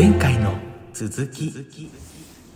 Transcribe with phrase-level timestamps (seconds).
[0.00, 0.54] 前回の
[0.94, 1.52] 続き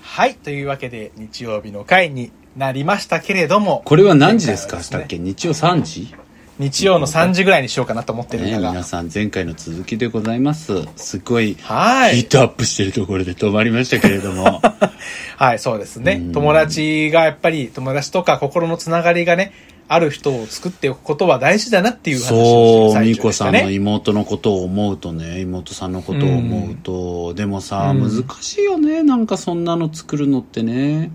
[0.00, 0.34] はい。
[0.34, 3.82] というわけで、日曜日の回になりましたけれども。
[3.84, 4.82] これは何時ですか？
[4.82, 5.18] したっけ？
[5.18, 6.14] 日曜3時？
[6.58, 8.70] 日曜の3時ぐらいにしようかなと思ってるんねだが。
[8.70, 10.86] 皆さん前回の続きでございます。
[10.96, 14.62] すごい、はいヒートアップしてるところで止まりましたけれども。
[15.36, 16.32] はい、そうですねうん。
[16.32, 19.52] 友達がやっぱり、友達とか心のつながりがね、
[19.86, 23.70] ある人を作っておくことは大事だなっていう話をしてるそう、最みこさんの。
[23.70, 29.02] 妹のことを思うとね、妹さんのことを思うと、でもさ、うん難しいよね。
[29.02, 31.10] なんかそんなの作るのってね。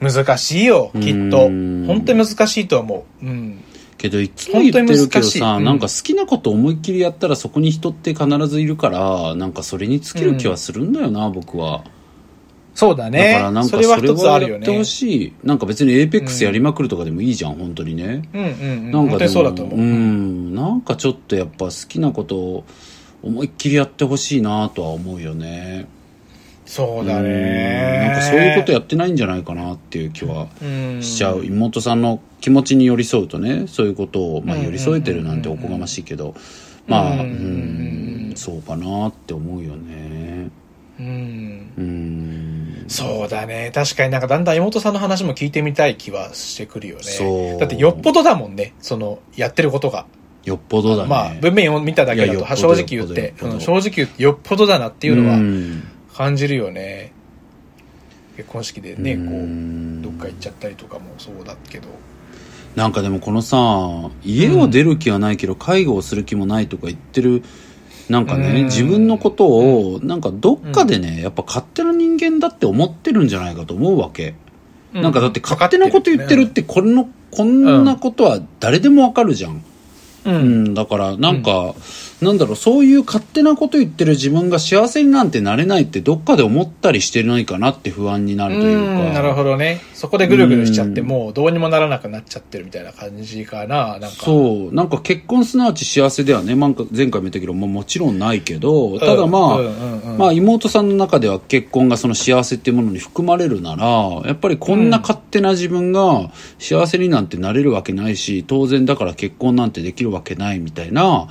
[0.00, 1.46] 難しいよ、きっと。
[1.46, 3.24] うん本当に難しいと思う。
[3.24, 3.62] うん。
[3.98, 11.84] けどいつも言ってるけどさ、うんなんか好きなこと思いっきりやったらそこに人って必ずいるから、なんかそれに尽きる気はするんだよな、僕は。
[12.74, 13.32] そうだね。
[13.32, 14.84] だからなんかそそれはれ一つあるよはやってほね。
[14.84, 15.32] しい。
[15.44, 18.28] なんか別にエーペックスやりまくるとかでもいいじゃん、本当にね。
[18.32, 18.90] うんうんうん。
[18.92, 19.80] なんかでもうだと思う。
[19.80, 22.64] ん、なんかちょっとやっぱ好きなことを
[23.22, 25.86] 思いっきりやってほしいなとは思うよね。
[26.64, 27.98] そうだうんね。
[28.08, 31.44] なんかそういうことやってないんじゃないかなっていう気はうんしちゃう。
[31.44, 36.34] 妹さんの気持ちに寄り添うとね、そういうことを、まあうん寄り添えてるなんておこがましいけど、
[36.86, 37.22] まあ、うんう
[38.32, 40.48] ん、そうかなって思うよね。
[40.98, 41.72] うん。
[41.78, 42.31] うん。
[42.92, 43.72] そうだね。
[43.74, 47.02] 確かになんかだんだん妹さんの話も聞いてみたい気はしてくるよね。
[47.04, 48.74] そうだってよっぽどだもんね。
[48.80, 50.06] その、やってることが。
[50.44, 51.08] よっぽどだね。
[51.08, 55.82] まあ、文面を見ただけだと、正直言って正直言ってよっぽどだなっていうのはん
[56.14, 57.12] 感じるよね。
[58.36, 61.88] 結婚式でね、こうんう、どっか行っちゃったりとかもそうだけど。
[62.74, 63.56] なんかでもこのさ、
[64.24, 67.42] 家を出る気はないけど介護をする気もないとか言ってる、
[68.08, 68.64] なんかね、うん。
[68.64, 74.34] 自分のことを、なんかどっかでね、やっぱ勝手な人間だって思ってるんじゃないかと思うわけ。
[74.92, 79.64] なんかだって勝手なこと言ってるって、これの、こんなことは誰でもわかるじゃん。
[80.24, 80.30] う。
[80.30, 81.74] うんん、だからなんか、
[82.20, 88.92] なんだろう、そういう勝手なこと言ってる自分が幸せになんてなれないってどっかで思ったりしてないかなって不安になるというか。
[88.92, 89.80] うんなるほどね。
[89.94, 93.98] そこでぐるぐるしちゃって、うんもうどうにもならなくなっちゃってるみたいな感じかな。
[93.98, 94.08] なんか。
[94.10, 94.74] そう。
[94.74, 103.86] なんか結婚すなわち幸せではね、なんか前回も言ったけど、まあ、もちろんないけど、ただまあ、うんうんうんまあ妹さんの中では結婚がその幸せっていうものに含まれるなら、
[104.26, 111.28] やっぱりこんな勝手な自分が幸せになんてなれるわけないし、当然だから結婚なんてできるわけないみたいな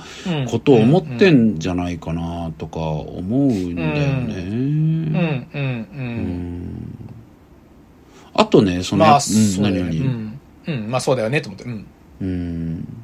[0.50, 4.34] ことを思ってんじゃないかなとか思うんだよね。
[4.34, 5.58] うんうんう。
[5.58, 6.08] うん
[6.60, 6.98] ん
[8.34, 9.20] あとね、その、まあ、う
[9.60, 9.90] 何々。
[9.90, 10.40] うん。
[10.66, 11.64] うん、まあそうだよね、と思って。
[11.64, 11.86] うん。
[12.20, 13.02] うん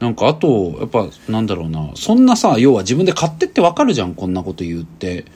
[0.00, 5.26] なんかあと、やっぱなんだろうな、そんなさ、要は自分で買ってってわかるじゃん、こんなこと言うって。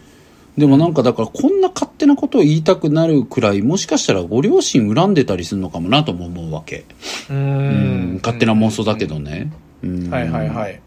[0.56, 6.84] でもなんかだからこんな勝手なことを言いたくなるくらい、もしかしたらご両親恨んでたりするのかもなとも思うわけ。
[7.28, 9.52] ううんん、勝手な妄想だけどね。
[9.82, 10.80] うんはいはいはい。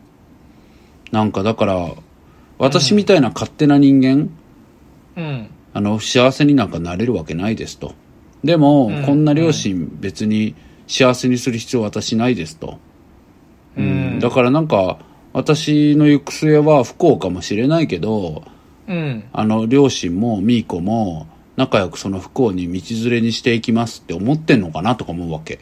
[1.12, 1.90] なんかだから、
[2.58, 4.30] 私みたいな勝手な人間、
[5.18, 5.50] うん。
[5.74, 7.94] あの、幸せになんかなれるわけないですと。
[8.44, 10.56] でも、うんこんな両親別に
[10.88, 12.80] 幸せにする必要は私ないですと。
[13.78, 15.00] ううん、だからなんか、
[15.34, 18.44] 私の行く末は不幸かもしれないけど、
[18.88, 19.24] うん。
[19.34, 25.60] あの、両親もミーコも、仲良くその不幸に道連れにしていきますって思ってんのかなとか思うわけ。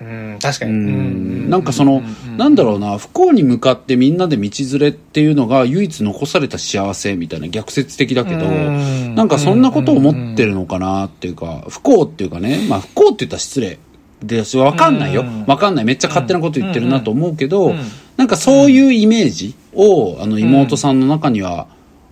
[0.00, 0.72] うん、確かに。
[0.72, 1.50] ううんん。
[1.50, 2.02] なんかその、
[2.36, 13.78] なんだろうな、不幸に向かってみんなで道連れっていうのが唯一残された幸せみたいな逆説的だけど、うんなんかそんなことを思ってるのかなっていうか、不幸っていうかね、まあ不幸って言ったら失礼。
[14.22, 15.44] で、わかんないようん。
[15.46, 15.84] わかんない。
[15.84, 17.78] めっちゃ勝手なこと言ってるなと思うけどうん、
[18.16, 21.66] なんかそういうイメージを、あの妹さんの中には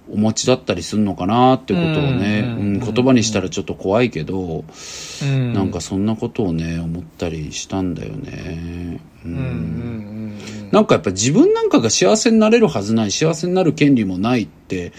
[0.09, 4.65] お持ちだったりするのかなっていうことをね、うんうん言葉にしたらちょっと怖いけど、
[5.23, 9.01] うんなんかそんなことをね、思ったりしたんだよね。
[9.25, 10.39] ううん
[10.71, 14.93] なんかやっぱ自分なんかが幸せになれるはずない、幸せになる権利もないって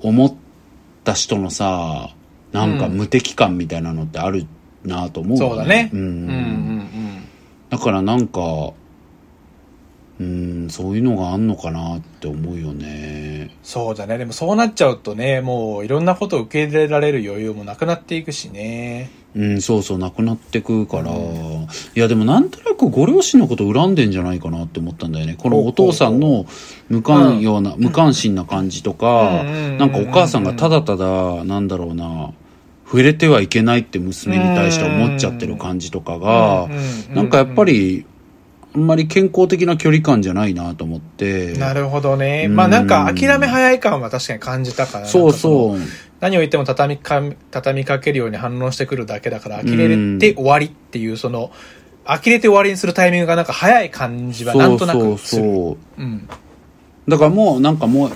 [0.00, 0.34] 思っ
[1.04, 2.10] た人のさ、
[2.52, 4.46] なんか無敵感みたいなのってある
[4.84, 5.90] なと思う、そうだね。
[5.96, 7.24] ん。
[7.70, 8.72] だからなんか、
[10.18, 13.50] うん、そういうのがあんのかなって思うよね。
[13.62, 14.16] そうだね。
[14.16, 19.10] でもそうなっちゃうとね、もういろんなことを受け入れられる余裕もなくなっていくしね。
[19.36, 21.12] うん、そうそう、なくなってくから。
[21.12, 25.36] いや、でもなんとなくご両親のこと恨んでんじゃないかなって思ったんだよね。
[25.38, 26.46] このお父さんの
[26.88, 32.32] 無関用な、無関心な感じとか、うんなんかお母さんがただただ、なんだろうな、
[32.86, 36.78] 触れてはいけないって娘に対して思っちゃってる感じとかがうんうん
[37.10, 38.15] うん、なんかやっぱり、あ
[38.76, 41.52] んまり健康的な距離感じゃないなと思って。
[41.54, 42.44] なるほどね。
[42.46, 45.06] うんまあなんか諦め早い感は確かに感じたから。
[45.06, 45.78] そうそう。
[46.20, 51.50] 何を言っても畳みか、畳みかけるように反応してくるだけだから、呆れて終わりっていう、その、
[52.06, 55.08] 呆れて終わりにするタイミングがなんか早い感じはなんとなくする。
[55.08, 56.02] そうそうそう。
[56.02, 56.28] うん。
[57.08, 58.10] だからもうなんかもう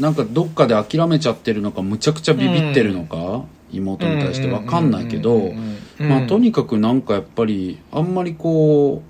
[0.00, 9.09] なんかどっかで諦めちゃってるのかむちゃくちゃビビってるのか、妹に対してわかんないけど、うんうんうんうんまあとにかくなんかやっぱりあんまりこう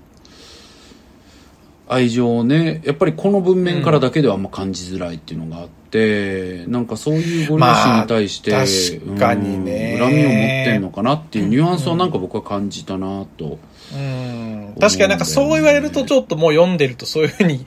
[1.91, 9.95] 愛情をねやっぱりこの文面からだけではあんま感じづらいっていうのがあってなんかそういうご両親に対して、まあ確かにね。
[9.95, 13.59] うん恨みを持ってんのかなっていうニュアンスをなんか僕は感じたなと、
[13.93, 14.75] うん。
[14.79, 17.65] 確かになんかそう言われるとちょっともう読んでるとそういうふうに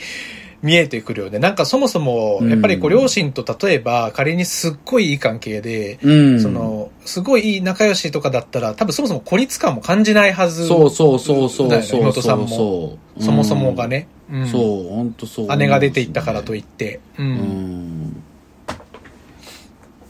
[0.64, 1.38] 見えてくるよね。
[1.38, 10.66] なんかそもそも、やっぱりこううん両親と例えば仮にすっごいいい関係で、うん、その、すごいいい仲良しとかだったら多分そもそも孤立感も感じないはず。
[10.66, 14.08] そうそうそうそうだよねそう妹さんもそうそもそもがね。
[14.32, 17.00] うんそう本当そう姉が出ていったからといって。
[17.18, 17.22] う。
[17.22, 18.10] うんん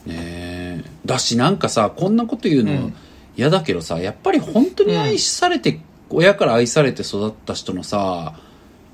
[0.05, 2.95] ねえだしなんかさこんなこと言うのうん
[3.35, 8.39] 嫌だけどさやっぱり本当に愛されて、親から愛されて育った人のさ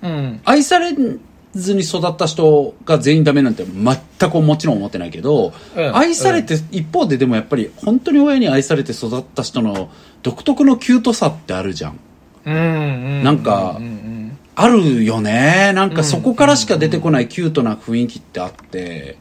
[0.02, 0.42] うん。
[0.44, 0.96] 愛され
[1.54, 9.90] ずに育った人が全員ダメなんて全くもちろん思ってないけど、うん愛されて、一方ででもやっぱり本当に親に愛されて育った人の
[10.24, 12.00] 独特のキュートさってあるじゃん
[12.46, 12.54] うん。
[12.54, 13.24] うん。
[13.24, 19.18] なんかうんうんあるよねなんかそこからしか出てこないキュートな雰囲気ってあって、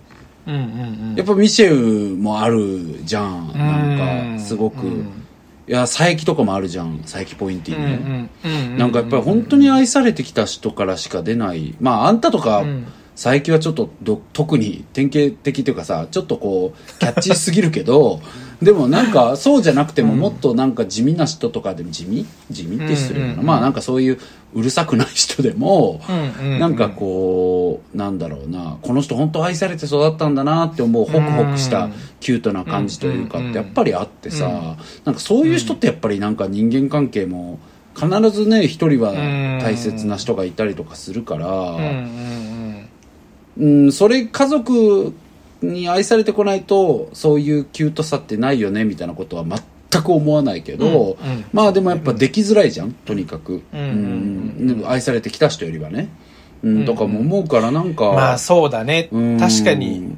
[0.46, 0.64] うんうんう
[1.12, 1.14] ん。
[1.16, 5.26] やっぱミシェルもあるじゃんなんかすごく、うん
[5.68, 6.98] いや佐伯とかもあるじゃん。
[7.00, 8.30] 佐伯ポインティうん
[8.72, 8.78] ね。
[8.78, 11.74] なんかやっぱり本当に愛されてきた人からしか出ない。
[11.80, 12.86] まああんたとか、うん
[13.22, 18.22] 佐伯はちょっとど特に典型的というかさちょっとこうキャッチーすぎるけど
[18.62, 22.24] でもなんかそうじゃなくてももっとなんか地味な人とかでも地味？
[22.50, 23.46] 地味って失礼かな、うんうんうん。
[23.46, 24.18] まあなんかそういう
[24.54, 26.58] うるさくない人でも、うんうんうん。
[26.58, 28.78] なんかこうなんだろうな。
[28.82, 31.92] この人本当愛されて育ったんだなって思うホクホクしたうん。
[32.20, 34.52] キュートな感じというかっうんうんてやっぱりあってさ、うん。
[35.04, 37.58] なんかそういう人ってやっぱりなんか人間関係も
[37.94, 39.12] 必ずね一人は
[39.62, 42.88] 大切な人がいたりとかするから、うんうんうん、
[43.92, 45.14] それ家族
[45.62, 51.44] に愛されてこないとそういうキュートさってないよねみたいなことは全く思わないけど、うんうん。
[51.52, 54.88] まあでもやっぱできづらいじゃんとにかく、うんうんうん。
[54.88, 56.08] 愛されてきた人よりはね、
[56.62, 56.84] うんうん。
[56.86, 59.08] とかも思うからなんか、まあそうだね。
[59.12, 59.38] うん。
[59.38, 60.14] 確かに。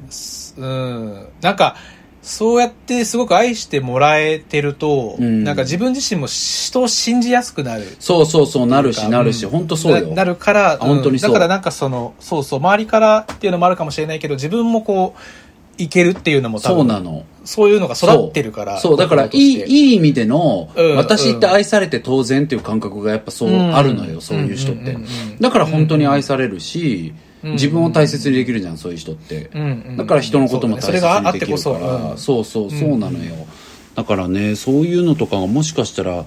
[0.57, 1.27] うん。
[1.41, 1.75] なんか、
[2.23, 5.43] そうやってすごく愛してもらえてると、うん。
[5.43, 7.83] なんか自分自身も人を信じやすくなる。
[7.99, 9.51] そうそうそうなるしなるし、うん。
[9.51, 10.07] 本当そうよ。
[10.07, 11.31] ななるから、あ本当にそう。
[11.31, 15.19] だからなんかその、そうそう、周りからっていうのもあるかもしれないけど、自分もこう、
[15.77, 17.25] いけるっていうのも多分、そうなの。
[17.43, 18.79] そういうのが育ってるから。
[18.79, 18.97] そう。
[18.97, 19.63] だからいいい。
[19.63, 23.75] いい意味での、うん私って愛されて当然っていう感覚がやっぱそううん。
[23.75, 24.95] あるのよ、そういう人って、
[25.41, 31.73] だから本当に愛されるし、うん自分を大切にできるじゃんそういう人って、うんうんだから人のことも大切にできるかってこそ。
[31.73, 31.79] ら
[32.11, 32.17] うん。
[32.17, 33.35] そうそうそうなのよ、
[33.95, 36.25] だからねそういうのとかがもしかしたら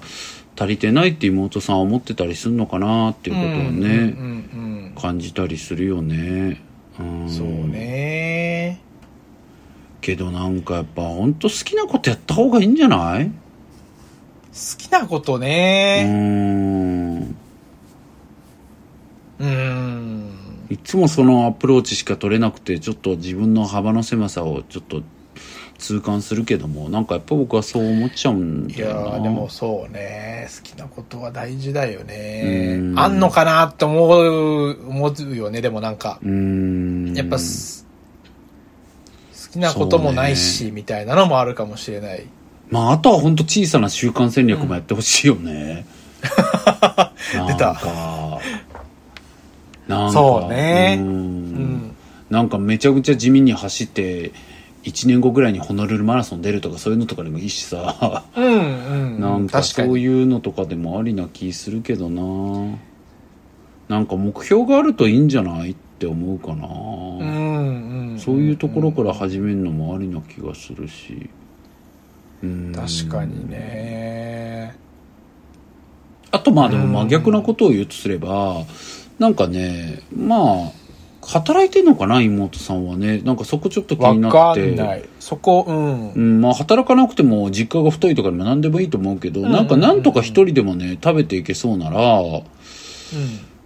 [0.59, 6.61] 足りてないって妹さんは思ってたりするのかなっていうことをね、うんうんうん感じたりするよね。
[6.99, 7.21] うん。
[7.23, 8.79] うんそうね。
[10.01, 13.25] けどなんかやっぱ本当好きなことやった方がいいんじゃない？
[13.27, 13.31] 好
[14.77, 16.05] きなことうね。
[16.05, 17.35] ん。
[19.39, 19.96] うん。
[20.69, 25.01] いつもそのアプローチしか取れなくてちょっと自分の幅の狭さをちょっと
[25.77, 29.17] 痛感するけどもなんかやっぱ僕はそう思っちゃうんいやだよな。
[29.19, 30.47] ーでもそうね。
[30.47, 32.77] 好きなことは大事だよね。
[32.79, 32.99] うん。
[32.99, 35.61] あんのかなって思う思うよね。
[35.61, 37.13] でもなんかうーん。
[37.15, 37.85] やっぱす
[39.47, 42.25] 好きなこともないし、みたいなのもあるかもしれない。
[42.69, 45.85] まああとは本当小さな習慣戦略もやってほしいよね、
[47.47, 47.79] 出た
[49.87, 50.13] なんか。
[50.13, 50.97] そうね。
[50.99, 51.73] ううん。
[51.75, 51.95] ん
[52.29, 54.33] なんかめちゃくちゃ地味に走って
[54.83, 58.23] 1年後ぐらいにホノルルマラソン出るとかそういうのとかでもいいしさ。
[58.35, 59.19] うんうん。
[59.19, 62.77] なんかそういうのとかでもありな気するけどな。
[63.87, 68.19] なんか目標があるといいんじゃないって思うかな、うんうん。
[68.19, 71.29] そういうところから始めるのもありな気がするし。
[72.43, 72.73] うん。
[72.75, 74.75] 確かにね。
[76.31, 78.65] あとまあでも真逆なことを言うとすれば
[79.19, 80.87] なんかねまあ
[81.27, 83.19] 働いてんのかな妹さんはね。
[83.19, 84.65] なんかそこちょっと気わになかって。
[84.65, 85.03] んない。
[85.19, 86.11] そこうん。
[86.13, 89.51] うん、まあ働かなくても実家が太いとかでも何でもいいと思うけど、ん。
[89.51, 92.21] なんかなんとか一人でもね食べていけそうなら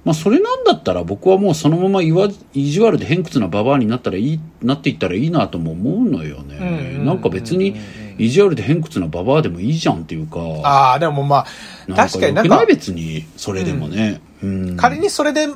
[0.04, 6.58] まあそれなんだったら僕はもうそのままいわ意地悪で偏屈なババアになったらいいなっていったらいいなとも思うのよね、
[6.96, 7.76] うんなんか別に
[8.18, 10.40] 意地悪で偏屈なババアでもいいじゃんっていうか。
[10.64, 11.46] ああでもま
[11.90, 14.31] あ確かになんかない別にそれでもね、うん
[14.78, 15.48] 仮にそれで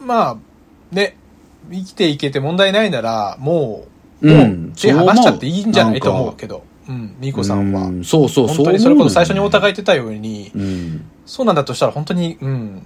[0.00, 0.36] まあ
[0.94, 1.16] ね
[1.70, 3.86] 生きていけて問題ないならも
[4.22, 4.36] ううん。
[4.36, 6.36] もう手離しちゃっていいんじゃないとそう思う。
[6.36, 6.62] けど。
[6.88, 7.86] うんみーこさんは。
[7.86, 8.04] うん。
[8.04, 11.04] そうそう本当にそれこそ最初におい互い言ってたようにうん。
[11.26, 12.82] そうなんだとしたら本当にうん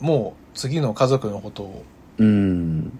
[0.00, 1.84] もう次の家族のことを
[2.18, 2.98] うん。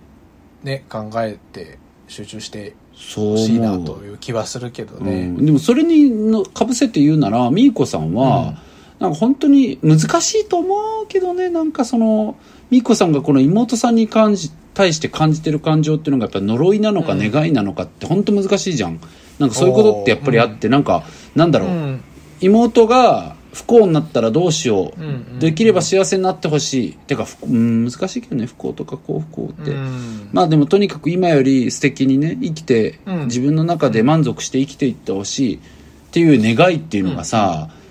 [0.62, 3.78] ね、考えて集中してそうほしいな。
[3.78, 5.26] という気はするけどうね。
[5.26, 8.62] ん、でもそれにのかぶせて言うなら、みーこさんは、
[9.04, 12.36] なんか本当に難しいと思うけどね、なんかその、
[12.70, 17.30] みーこさんがこの妹さんに感じ、対して感じてる感情っていうのがやっぱり呪いなのかうん。
[17.30, 18.98] 願いなのかって本当難しいじゃん。
[19.38, 22.04] なんかそういうことってやっぱりあって、なんか、なんだろう、うん。
[22.40, 26.92] 妹が不幸になったらどうしよう、できれば幸せになってほしい。
[26.94, 28.46] てか不うん難しいけどね。
[28.46, 30.30] 不幸とか幸不幸って、うん。
[30.32, 33.26] まあでもとにかく今より素敵にね生きて、うん。
[33.26, 35.58] 自分の中で満足して生きていってほしいっ
[36.10, 37.83] ていう願いっていうのがさ、うん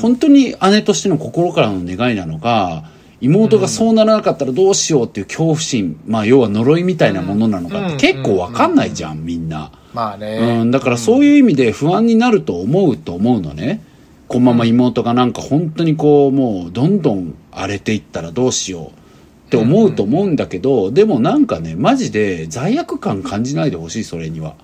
[0.00, 2.84] 本当に姉としての心からの願いなのか
[3.20, 9.72] 妹がそうならなかったらどうしようっていう恐怖心、まあ要は呪いみたいなものなのかって結構わかんないじゃんみんな。
[9.94, 10.58] まあね。
[10.60, 13.82] うん、だからそういう意味で不安になると思うと思うのね。
[14.28, 24.54] このまま妹がなんか本当にこうもうどんどん荒れていったらどうしようって思うと思うんだけど、でもなんかね、マジで罪悪感感じないでほしい、それには。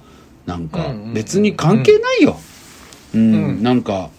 [0.46, 2.38] なんか別に関係ないよ。
[3.14, 4.10] うん、うんなんか、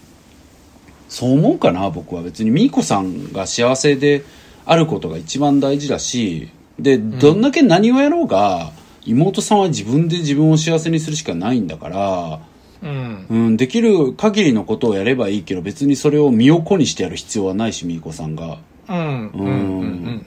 [1.12, 2.50] そう思うかな、僕は別に。
[2.50, 4.24] みーこさんが幸せで
[4.64, 8.72] あることが一番大事だし、で、どんだけ何をやろうが、
[9.04, 12.40] 妹さんは自分で自分を幸せにするしかないんだから、
[12.82, 13.26] うん。
[13.28, 18.56] うん、できる限りのことをやればいいけど、別にそれを身を粉にしてやる必要はないし、みーこさんが。
[18.88, 18.96] うん。
[18.96, 19.28] うん。
[19.32, 19.52] うんうん。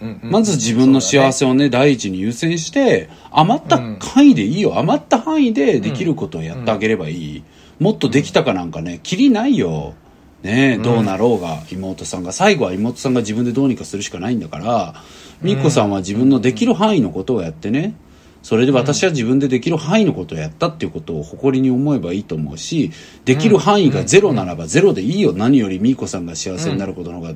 [0.01, 0.19] うん。
[0.23, 0.31] うん。
[0.31, 4.77] まず自分の幸せをね、第一に優先して、余った範囲でいいよ。
[4.77, 7.43] 余った範囲でできることをやってあげればいい。
[7.79, 9.95] もっとできたかなんかね、きりないよ。
[10.43, 12.31] ねえ、どうなろうが、妹さんが。
[12.31, 14.95] 最後は妹さんが自分でどうにかするしかないんだから、
[15.41, 17.95] みーこさんは自分のできる範囲のことをやってね、
[18.43, 22.91] それで私は自分でできる範囲のことをやったっていうことを誇りに思えばいいと思うし、
[23.25, 25.33] できる範囲がゼロならばゼロでいいよ。
[25.33, 27.33] 何よりみーこさんが幸せになることの方が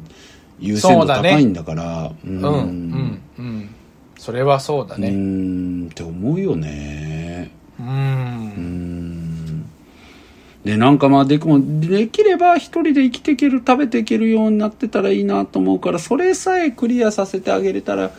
[0.60, 2.12] 優先度高いんだから。
[2.24, 2.44] ううん。
[2.44, 3.22] うん。
[3.40, 3.70] うん。
[4.20, 5.10] それはそうだね。
[5.10, 7.52] んって思うよね。
[7.80, 7.84] う。
[7.84, 8.39] ん。
[10.70, 18.12] で、なんかまあでも、できれば一人で生きていける、食べていけるようになってたらいいなと思うから、それさえクリアさせてあげれたら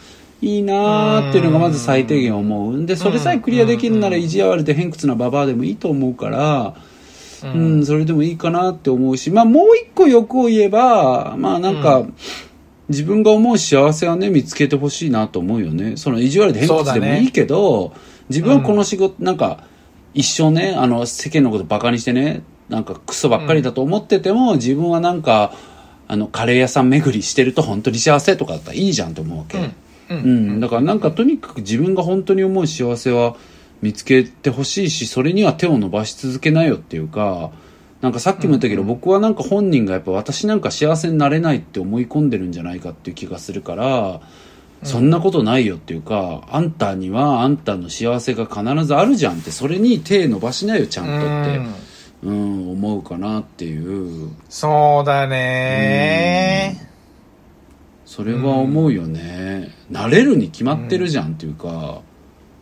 [0.43, 6.75] いいなっていうのがまず最低限思うんで、それさえクリアできるなら意地悪で偏屈なババアでもいいと思うから、
[7.55, 12.05] うん、それでもいいかなって思うし、まあもう一個欲を言えば、まあなんか、
[12.89, 15.97] 自分が思う幸せはね、見つけてほしいなと思うよね。
[15.97, 17.93] その意地悪で偏屈でもいいけど、
[18.29, 19.70] 自分はこの仕事、なんか、
[20.15, 25.55] 一生ね、あの、世間のことバカにしてね、なんかクソばっかりだと思ってても、自分はなんか、
[26.09, 29.59] あの、カレー屋さん巡りしてると本当に幸せとかだったらいいじゃんと思うわけ。
[29.59, 29.75] うん。
[30.11, 33.37] うん、だからなんかとにかく自分が本当に思う幸せは
[33.81, 37.53] 見つけてほしいし、それには手を伸ばし続けなよっていうか、
[38.01, 44.21] なんかさっきも言ったけど、僕はなんか本人がやっぱ私なんか幸せになれないって思い込んでるんじゃないかっていう気がするから、
[44.83, 51.61] そんなことないよっていうか、あんたにはあんたの幸せが必ずあるじゃんって、それに手伸ばしなよちゃんとって、
[52.23, 54.31] うん、思うかなっていう。
[54.49, 56.89] そうだね
[58.07, 59.71] それは思うよね。
[59.91, 62.01] なれるに決まってるじゃんっていうか、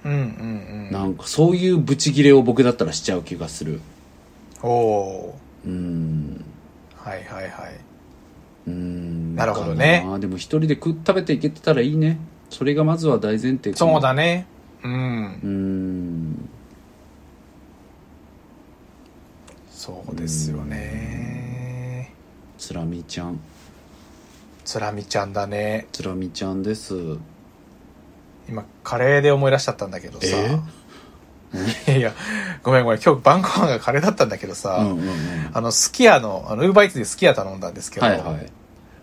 [0.05, 0.93] うんうんうん。
[0.93, 3.81] なんかそういうブチギレを僕だったらしちゃう気がする。
[4.63, 6.45] おおうん。
[7.05, 7.88] ーはいはいはい。
[8.69, 9.35] うん。
[9.37, 12.19] なるほどねでも一人で食食べていけてたらいいね。
[12.51, 14.47] それがまずは大前提そうだね。
[14.83, 14.93] うん。
[15.43, 16.49] うん。
[19.71, 22.13] そうですよね。
[22.59, 23.41] つらみちゃん。
[24.65, 25.87] つらみちゃんだね。
[25.93, 26.95] つらみちゃんです。
[28.49, 30.27] 今、カレーで思い出しちゃったんだけどさ。
[30.27, 30.59] え？
[31.89, 32.13] いや、
[32.63, 33.01] ごめんごめん。
[33.01, 35.15] 今日晩ご飯がカレーだったんだけどさ、うんうんうん。
[35.53, 38.47] あの、すき家の、あの、ウーバーイーツですき家頼んだんですけど、はいはい。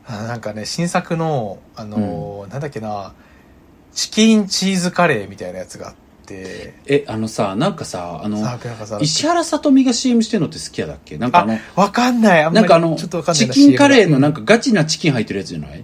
[0.07, 3.13] あなんかね、新作の、あのーなんだっけな、
[3.93, 5.93] チキンチーズカレーみたいなやつがあっ
[6.27, 11.17] て、え、あのさ、なんかさ、あの、さなんかさ、石原さとみが CM してるのって好きやだっけ？
[11.17, 12.43] なんかあの、あ、わかんない。
[12.43, 12.95] あんまりなんかあの、
[13.33, 15.83] チキンカレーのなんかガチなチキン入ってるやつじゃない？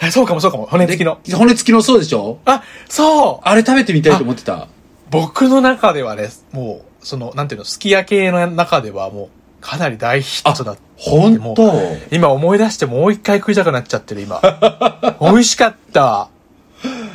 [0.00, 0.64] あそうかもそうかも。
[0.66, 1.18] 骨付きの。
[1.24, 2.38] で骨付きのそうでしょ？
[2.46, 4.68] あ、そうあれ食べてみたいと思ってた。
[5.12, 9.28] 僕の中ではね、もう、その、なんていうの、すき家系の中ではもう、
[9.60, 11.72] かなり大ヒットだ本当？
[12.10, 14.40] 今思い出してもう一回食いたくなっちゃってる、今。
[15.20, 16.28] 美味しかった。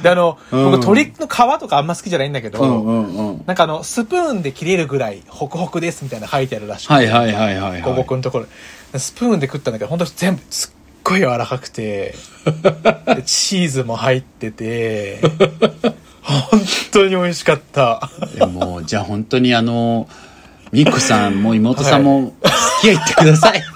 [0.02, 3.42] で、あの、うん僕鶏の皮とかあんま好きじゃないんだけど。
[3.46, 7.82] なんかあの、スプーンで切れるぐらい、ホクホクですみたいなの書いてあるらしくて、はいはいはいはいはい。
[7.82, 8.46] 広告のところ。
[8.98, 10.72] スプーンで食ったんだけど、本当全部すっ
[11.04, 12.16] ごい柔らかくて、
[13.16, 15.20] でチーズも入ってて、
[16.28, 18.10] 本当に美味しかった。
[18.36, 20.10] でも、じゃあ本当にあの、
[20.72, 23.64] ミックさんも妹さんも、すき家行ってください。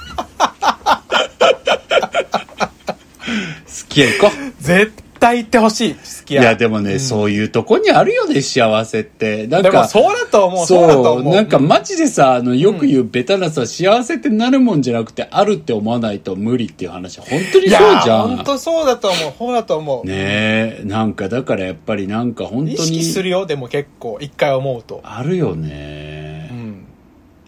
[3.66, 4.54] すき家行こう。
[4.62, 6.42] 絶対言ってほしい、好きや。
[6.42, 9.46] いや、でもね、そういうとこにあるよね、幸せって。
[9.48, 11.34] なんか、そうだと思う、そうだと思う。
[11.34, 18.36] なんかマジでさ、あの、よく言うベタなさ、幸せってなるもんじゃなくて、あるって思わないと無理っていう話、本当にいそうやじゃん。
[18.38, 20.08] 本当そうだと思う、そうだと思う。
[20.08, 22.88] ねえ、なんかだからやっぱりなんか本意当に。
[22.88, 25.02] 識するよ、でも結構、一回思うと。
[25.04, 26.50] あるようね。
[26.52, 26.86] ん。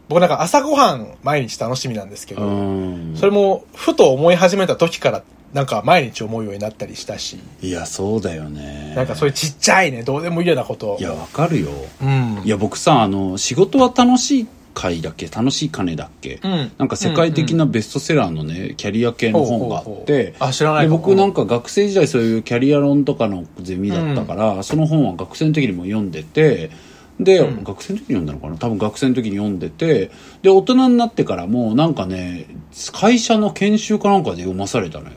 [0.10, 3.14] 僕なんか朝ごはん毎日楽しみなんですけうど、ん。
[3.16, 8.94] それも、ふと思い始めた時から、なんか毎日思うようになったりしたし、いや、そうだよね。
[8.96, 10.98] なんかそういうちっちゃいね、どうでもいいようなこと。
[11.00, 11.70] いや、わかるよ。
[12.02, 12.42] うん。
[12.44, 26.72] いや、僕さ、あの、仕事は楽しい会だっけ楽しい金だっけ、うんなんか世界的なベストセラーのね、キャリア系の本があってう、あ知らない僕なんか学生時代そういうキャリア論とかのゼミだったから、その本は学生の時にも読んでて、
[27.20, 28.58] で、うん学生の時に読んだのかな？
[28.58, 30.10] 多分学生の時に読んでて、
[30.42, 32.48] で、大人になってからもなんかね、
[32.92, 35.12] 会社の研修かなんかで読まされたのよ。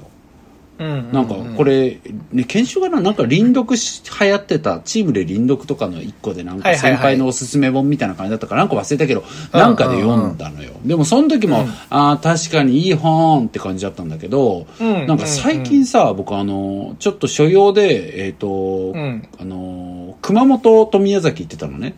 [0.78, 1.12] うん。
[1.12, 2.00] なんかこれ、
[2.32, 3.00] ね、研修かな？
[3.00, 10.72] なんか輪読し流行ってたチームで輪読とかの一個でなんか先輩のおすすめ本みたいな感じだったからなんか忘れたけど、なんかで読んだのよ。
[10.84, 19.28] でもその時も、うんああ、確かにいい本って感じだったんだけど、うんなんか最近さ、僕あの、ちょっと所用で、えっ、と、うん。
[19.38, 21.94] あの、熊本と宮崎行ってたのね。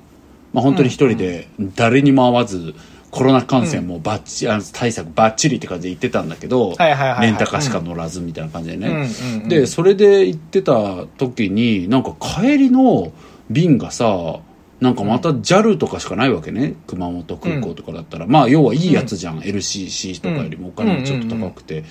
[0.53, 2.75] まあ本当に一人で誰にも会わず、
[3.11, 8.89] コロナ感染もバッチ、あの対策バッチリって感じで行ってたんだけど、レンタカーしか乗らずみたいな感じでね。
[8.89, 13.13] うんうんうんで、それで行ってた時に、なんか帰りの
[13.51, 14.41] 便がさ、
[14.81, 16.75] なんかまた JAL とかしかないわけね。
[16.87, 18.27] 熊本空港とかだったら。
[18.27, 19.41] まあ要はいいやつじゃん。
[19.41, 21.85] LCC とかよりもお金もちょっと高くて。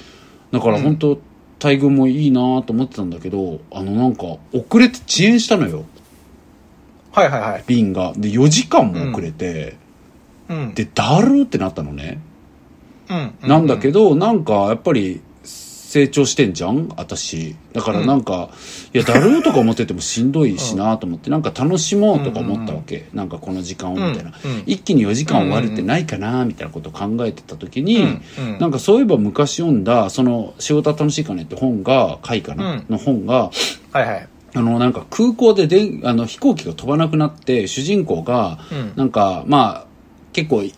[0.51, 1.19] だから本当
[1.61, 5.83] 待遇もいいなと思ってたんだけど、あのなんか遅れて遅延したのよ。
[7.11, 7.63] はいはいはい。
[7.67, 8.13] 便が。
[8.15, 9.77] で、4時間も遅れて、うん。
[10.73, 12.19] で、だるーってなったのね。
[13.09, 13.33] うん。
[13.41, 16.89] なんだけど、なんか、やっぱり、成長してんじゃん？
[16.97, 17.55] 私。
[17.71, 18.49] だからなんか、
[18.93, 23.07] いや、だるーとか思っててもしんどいしなと思って、なんか楽しもうとか思ったわけ。
[23.13, 24.63] なんかこの時間をみたいなうんうん。
[24.65, 33.49] 一気に4時間終わるってないかなみたいなことを考えてた時にうんうん、なんかそういえば昔読んだ、その、仕事は楽しいかねって本が、回かうなんの本が、
[33.93, 34.27] はいはい。
[34.55, 39.86] あの、なんか空港ででんあの飛行機が飛ばなくなって、主人公がうん、なんか、まあ、
[40.37, 40.69] 結構エ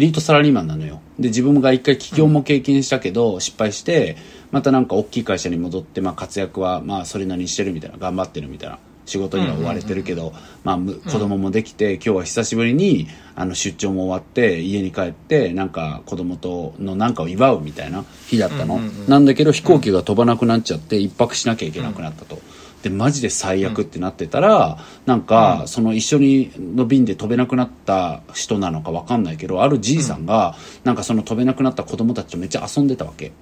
[0.00, 1.00] リートサラリーマンなのよ。
[1.20, 4.16] で、自分が一回起業も経験したけど、失敗して、
[4.50, 8.80] またなんか大きい会社に戻って、まあ活躍は、まあそれなりにしてるみたいな、頑張ってるみたいな。
[9.06, 10.32] 仕事には追われてるけど、
[10.64, 18.80] ま子供もできて、今日は久しぶりに、あの出張も終わって、家に帰って、なんか子供とのなんかを祝うみたいな日だったの。
[19.06, 22.40] なんだけど飛行機が飛ばなくなっちゃって、一泊しなきゃいけなくなったと。
[22.84, 33.32] で、マジで最悪ってなってたら、なんか、その一緒にの便で飛べなくなった人なのかわかんないけど、あるじいさんが、なんかその飛べなくなった子供たちとめっちゃ遊んでたわけ。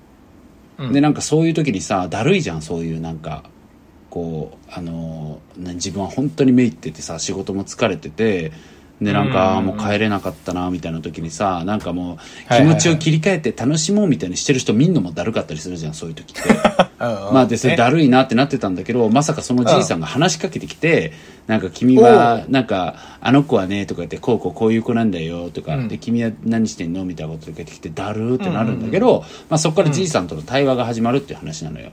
[0.78, 0.92] うん。
[0.92, 3.42] で、なんかそういう時にさ、だるいじゃん、そういうなんか、
[4.10, 8.52] こう、あの自分は本当にめいっててさ、仕事も疲れてて、
[9.00, 9.66] で、なんか、うん。
[9.66, 16.42] もう帰れなかったな、みたいな時にさ、なんかもう、気持ちを切り替えて楽しもうみたいにしてる人見んのもだるかったりするじゃん、そういう時って。
[17.02, 21.12] ままあで、それだるいなってなってたんだけど、まさかそのじいさんが話しかけてきて、
[21.46, 25.88] なんか君は、なんか、あの子はね、とか言って、こうこうこういう子なんだよ、とか、うん。
[25.88, 31.90] で、君は何してんのみたいなこと言ってきて、だるーってなるんだけど、まあそこからじいさんとの対話が始まるっていう話なのよ。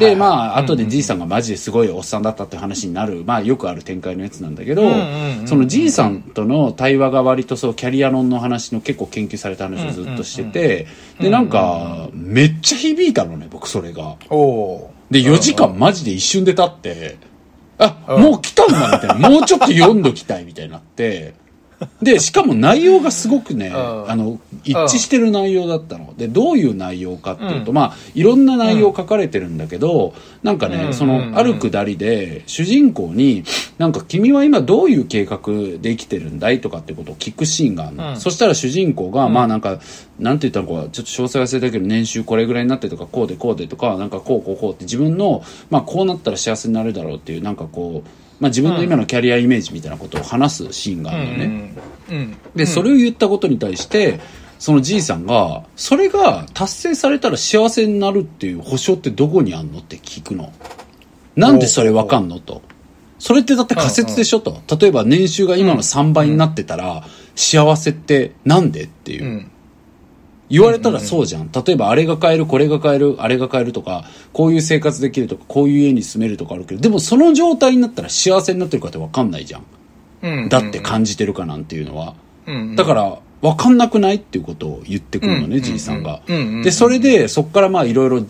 [0.00, 4.82] で、まあ、後でじいさんがマジですごいおっさんだったって話になる、まあよくある展開のやつなんだけど
[5.46, 10.86] そのじいさんとの対話が割とそう、キャリア論の話の結構研究された話をずっとしてて、
[11.20, 14.16] で、なんか、めっちゃ響いたのね、僕それが。
[14.30, 17.16] おおで、4時間マジで一瞬で経って、
[17.78, 19.28] あ、うんもう来たんだみたいな。
[19.28, 21.34] もうちょっと読んどきたいみたいになって。
[22.02, 26.12] で、しかも内容がすごくね、うんあの、一致してる内容だったの。
[26.16, 27.74] で、どういう内容かっていうと、うん。
[27.74, 30.12] まあ、いろんな内容書かれてるんだけど、
[30.42, 30.94] なんかね、うん。
[30.94, 33.44] その、あるくだりで、主人公に、
[33.78, 35.38] なんか君は今どういう計画
[35.80, 38.10] で生きてるんだいとかってことを聞くシーンがあるの。
[38.10, 38.16] うん。
[38.16, 39.78] そしたら主人公が、まあなんか、
[40.18, 48.08] なんて言ったのか、ちょっと詳細忘れたけど、年収これぐらいになってとか、こうでこうでとか、なんかこうこうこうって自分の、まあこうなったら幸せになるだろうっていう、なんかこう、
[48.40, 51.74] まあ自分の今のキャリアイメージみたいなことを話すシーンがあるのね。
[52.10, 52.16] うん。
[52.16, 52.36] うん。
[52.54, 54.20] で、それを言ったことに対して、
[54.58, 60.52] そのじいさんが、それが達成されたら幸せになるっていう保証ってどこにあんのって聞くの。
[61.36, 62.62] なんでそれわかんのと。
[63.18, 64.60] それってだって仮説でしょと。
[64.80, 67.04] 例えば年収が今の3倍になってたら、
[67.36, 69.28] 幸せってなんでっていうう。
[69.28, 69.50] ん。
[70.50, 71.50] 言われたらそうじゃん。
[71.52, 79.62] 例えばあれが買える、これが買える、あれが買えるとか、こういう生活できるとか、こういう家に住めるとかあるけど、でもその状態になったら幸せになってるかってわかんないじゃん。
[80.22, 80.48] うん。
[80.48, 82.14] だって感じてるかなんていうのは。
[82.46, 82.76] うん。
[82.76, 86.22] だから、わかんなくないっていうことを言ってくるのね、うんじいさんが。
[86.64, 88.24] で、それで、そっからまあいろいろ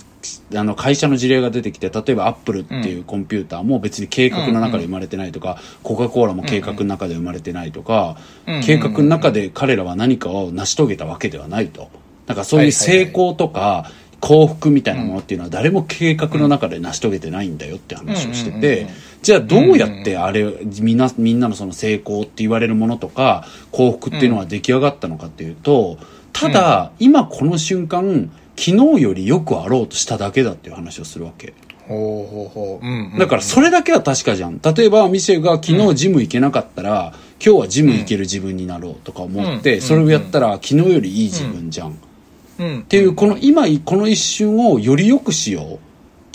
[0.54, 11.90] あの会社の事例が出てきて例えばアップルっていうコンピューターも別に計画の中で生まれてないとか、コカ・コーラも計画の中で生まれてないとか、うん計画の中で彼らは何かを成し遂げたわけではないと
[12.28, 18.88] なんかそういう成功とか幸福みたいなものっていうのは誰も計画の中で成し遂げてないんだよって話をしてて、
[19.22, 20.44] じゃあどうやってあれ、
[20.80, 25.98] みんな、みんなのその成功って言われるものとか、幸福っていうのは出来上がったのかっていうと、
[26.32, 31.54] ただ、今この瞬間、昨日よりよくあろうとしただけだっていう話をするわけ。
[31.86, 32.86] ほうほうほう。
[32.86, 33.18] うん、うん。
[33.18, 34.60] だからそれだけは確かじゃん。
[34.60, 37.14] 例えば、ミシェが昨日ジム行けなかったら、
[37.44, 41.96] 今日はジム行ける自分になろうとか思って、うんそれをやったら昨日よりいい自分じゃん。
[42.62, 42.82] っうん。
[42.82, 45.78] ていう、この今、この一瞬をより良くしよう。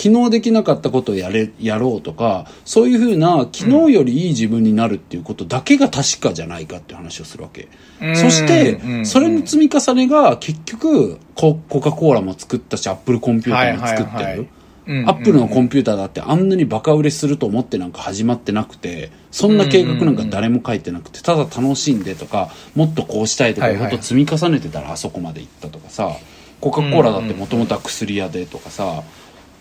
[0.01, 7.67] 昨日できなかったことをやれ、やろうとか、そういうふうな、昨日よりいい自分になるっていうことだけが確かじゃないかっていう話をするわけ。
[8.01, 14.15] うんそしてう、んそれの積み重ねが結局、コ、コカ・コーラも作ったし、アップルコンピューターも作ってる。
[14.15, 14.47] はいはいはい
[14.87, 15.09] うん。
[15.09, 23.87] アップルのコンピューターだってあんなにバカ売れすると思ってなんか始まってなくて、そんな計画なんか誰も書いてなくて、ただ楽しんでとか、もっとこうしたいとかはいはいい。
[23.87, 26.11] うことを積み重ねてたらあそこまで行ったとかさ、
[26.59, 29.03] コカ・コーラだってもともとは薬屋でとかさ、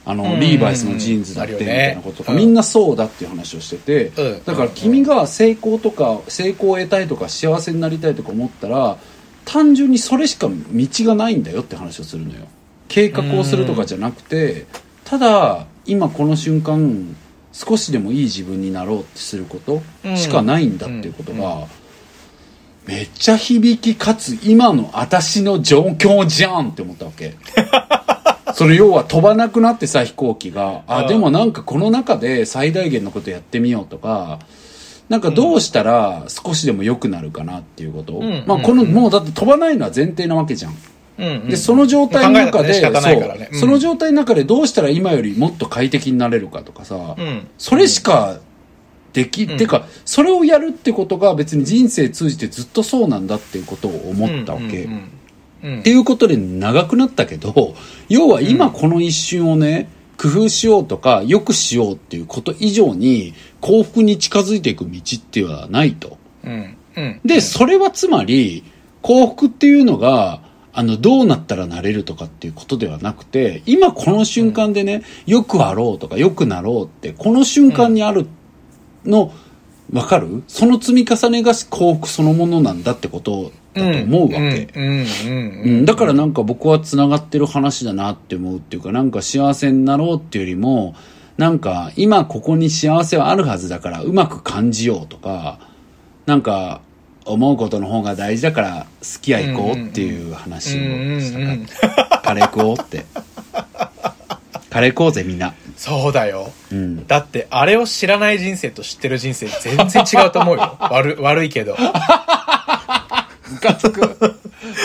[0.05, 2.39] あの、うんリーバイスのジーンズだってみたいなこととか、うん。
[2.39, 4.45] みんなそうだっていう話をしてて、うん。
[4.45, 8.99] だから君が成功とか、成功を得たいとか幸せになりたいとか思ったら、
[9.45, 12.47] 単純にそれしか道がないんだよって話をするのよ。
[12.89, 14.67] 計画をするとかじゃなくて、
[15.13, 17.15] ただ今この瞬間
[17.53, 19.83] 少しでもいい自分になろうってすること
[20.17, 21.67] しかないんだっていうことが、
[22.87, 27.35] めっちゃ響きかつ今の私の状況じゃんって思ったわけ。
[28.57, 31.09] それ要は飛ばなくなってさ飛行機が、あ、うん。
[31.09, 34.39] でもなんかこの中で最大限のことやってみようとか、
[35.11, 38.15] なんかどうしたら少しでも良くなるかなっていうこと。
[38.15, 38.45] ん。
[38.47, 38.95] まあこの、うん。
[38.95, 40.77] もうだって飛ばないのは前提なわけじゃん。
[41.49, 42.75] で、その状態の中で、
[43.53, 47.49] その状態の中でどうしたら今よりもっと快適になれるかとかさ、うん。
[47.59, 48.41] それしか
[49.13, 49.57] でき、ん。
[49.57, 54.85] てか、それをやるってことが別に人生通じてずっとそうなんだっていうことを思ったわけ。
[54.85, 57.75] っていうことで長くなったけど、
[58.09, 66.19] 要は今この一瞬をね、工夫しようとか、良くしようっていうこと以上に、幸福に近づいていく道っていうのはないと。
[66.45, 66.77] うん。
[66.97, 67.21] うん。
[67.25, 68.65] で、それはつまり、
[69.03, 78.27] 幸福っていうのが、あの、どうなったらなれるとかっていうことではなくて、今この瞬間でね、よくあろうとか、よくなろうって、この瞬間にある
[79.05, 79.33] の、
[79.93, 80.43] わかる？
[80.49, 84.69] その積み重ねが幸福そのものなんだってことだと思うわけ。
[84.75, 90.95] うんうんうんうん、だからなんか僕は繋がってる話だなって思うっていうか、なんか幸せになろうっていうよりも、
[91.37, 95.59] なんか今ここに幸せはあるはずだからうまく感じようとか、
[96.25, 96.81] なんか
[97.25, 100.81] 思うことの方が大事だから好きや行こうっていう話を
[101.21, 102.19] したかった。
[102.21, 103.05] カレー食おうって。
[104.71, 105.55] カレー食おうぜみんな。
[105.77, 107.07] そうだようん。
[107.07, 111.77] だってあれを知らない人生と知ってる人生全然違うと思うよ 悪悪いけど
[113.51, 114.01] ムカつく。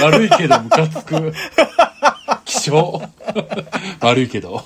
[0.02, 1.34] 悪いけどムカつく。
[2.46, 3.02] 気象。
[4.02, 4.66] 悪いけど。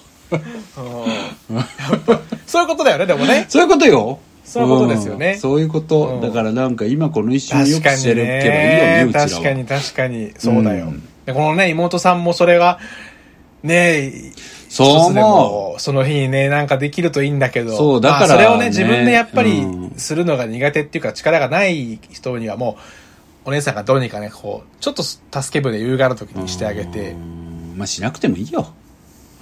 [2.47, 4.19] そういうことだよねでもねそういうことよ。
[4.51, 5.31] そういうことですよね。
[5.31, 5.39] うん。
[5.39, 6.07] そういうこと。
[6.07, 6.21] うん。
[6.21, 9.29] だからなんか今この一瞬よくしてるけばいいよねね、うちらは。
[9.29, 10.33] 確かに確かに。
[10.37, 11.03] そうだよ、うん。
[11.25, 12.77] でこのね妹さんもそれが
[13.63, 14.11] ね
[14.67, 17.77] そう思もその日にねなんかできるといいんだけど。
[17.77, 18.65] そうだからまあそれをねね。
[18.71, 19.93] 自分でやっぱりうん。
[19.95, 22.77] するのが苦手っていうか力がない人にはも
[23.45, 27.11] うお姉さんがどうにかねこうちょっと助け舟夕がある時にしてあげて。
[27.11, 27.75] うん。
[27.77, 28.73] まあしなくてもいいよ。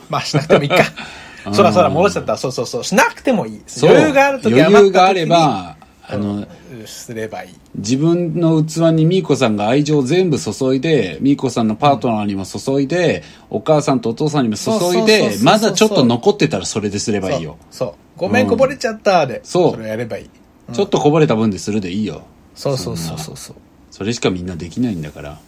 [0.07, 0.75] まあしなくてもいいか。
[0.75, 0.79] う
[1.25, 2.33] んそらそら戻しちゃった。
[2.33, 2.83] らそうそうそう。
[2.83, 3.61] しなくてもいい。
[3.81, 6.47] 余裕がある時余裕があれば、あの、うん。
[6.85, 7.55] すればいい。
[7.75, 17.57] 自分の器にミーコさんが愛情を全部注いで、ミーコさんのパートナーにも注いで、お母さんとお父さんにも注いでまだちょっと残ってたらそれですればいいよ。
[17.71, 19.71] そうそうごめんこぼれちゃったで、そう。
[19.71, 20.29] それやればいい。
[20.73, 22.23] ちょっとこぼれた分でするでいいよ。
[22.55, 23.55] そうそうそうそうそう。
[23.91, 25.39] それしかみんなできないんだから。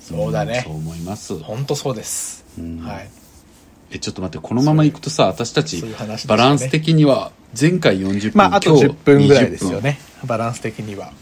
[0.00, 0.62] そうだね。
[0.66, 1.38] そう思います。
[1.38, 2.80] 本当そうです、ん。
[2.80, 3.08] はい
[3.92, 5.82] え、ちょっと待って、このまま行くとさ、私たち
[6.26, 11.12] バランス的には、前回40分、まああと今日10分ぐらいですよ20ねバランス的には。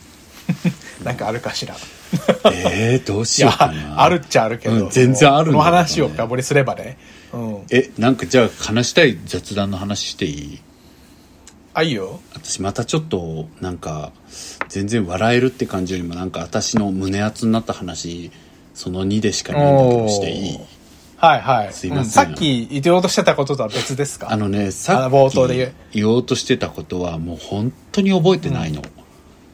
[1.05, 1.75] なんかあるかしら。
[1.75, 2.53] 分。
[2.55, 4.03] えー、どうしようかな。
[4.03, 5.53] あるっちゃあるけど、うん全然あるんだけどね。
[5.53, 6.99] この話を深掘りすればね。
[7.33, 7.57] うん。
[7.71, 10.59] え、なんかじゃあ話したい雑談の話していい？
[11.75, 12.21] あいいよ。
[12.35, 14.11] 私またちょっと、なんか、
[14.69, 18.31] 全然笑えるって感じよりも、なんか私の胸熱になった話、
[18.75, 20.59] その2でしかないんだけどしていい？
[21.19, 21.73] はいはい。
[21.73, 22.25] すいません。
[22.25, 22.31] うん。
[22.31, 24.31] さっき言おうとしてたこととは別ですか？
[24.31, 25.71] あのね、さあっ冒頭で言う。
[25.93, 28.83] き言おうとしてたことはもう本当に覚えてないの。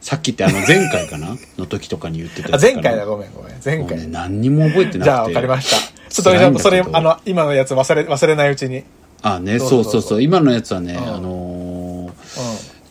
[0.01, 1.35] さっきってあの前回かな？
[1.57, 3.05] の時とかに言ってたあ前回だ。
[3.05, 3.53] ごめんごめん。
[3.63, 5.03] 前回、ね、何にも覚えてなくて。
[5.05, 5.77] じゃあ分かりました。
[6.09, 8.83] ちょっとそれ、あの、今のやつ忘れ、忘れないうちに。
[9.23, 10.21] あね、そうそうそう。
[10.21, 10.97] 今のやつはね、ん。
[10.97, 11.54] あのー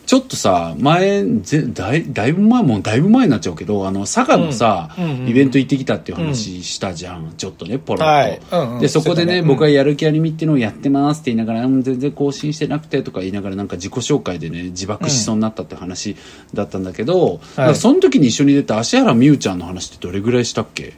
[0.05, 5.29] ちょっとさ、前、ぜだいだいぶ前、もうだいぶ前になっちゃうけど、あの、佐賀のさ、うんうんうんうん。
[5.29, 7.33] イベント行ってきたっていう話したじゃん。
[7.37, 8.39] ちょっとね、ポロはい。
[8.39, 8.61] ッと。
[8.61, 8.79] うんうん。
[8.81, 9.39] で、そこでね、してたね。
[9.39, 9.47] うん。
[9.47, 16.15] 僕はやる気アニメっていうのをやってますって言いながら、うん全然更新してなくてとか言いながら、なんか自己紹介でね、自爆しそうになったって話
[16.53, 17.39] だったんだけど、
[17.73, 20.93] その時に一緒に出た芦原美羽ちゃんの話ってどれぐらいしたっけ？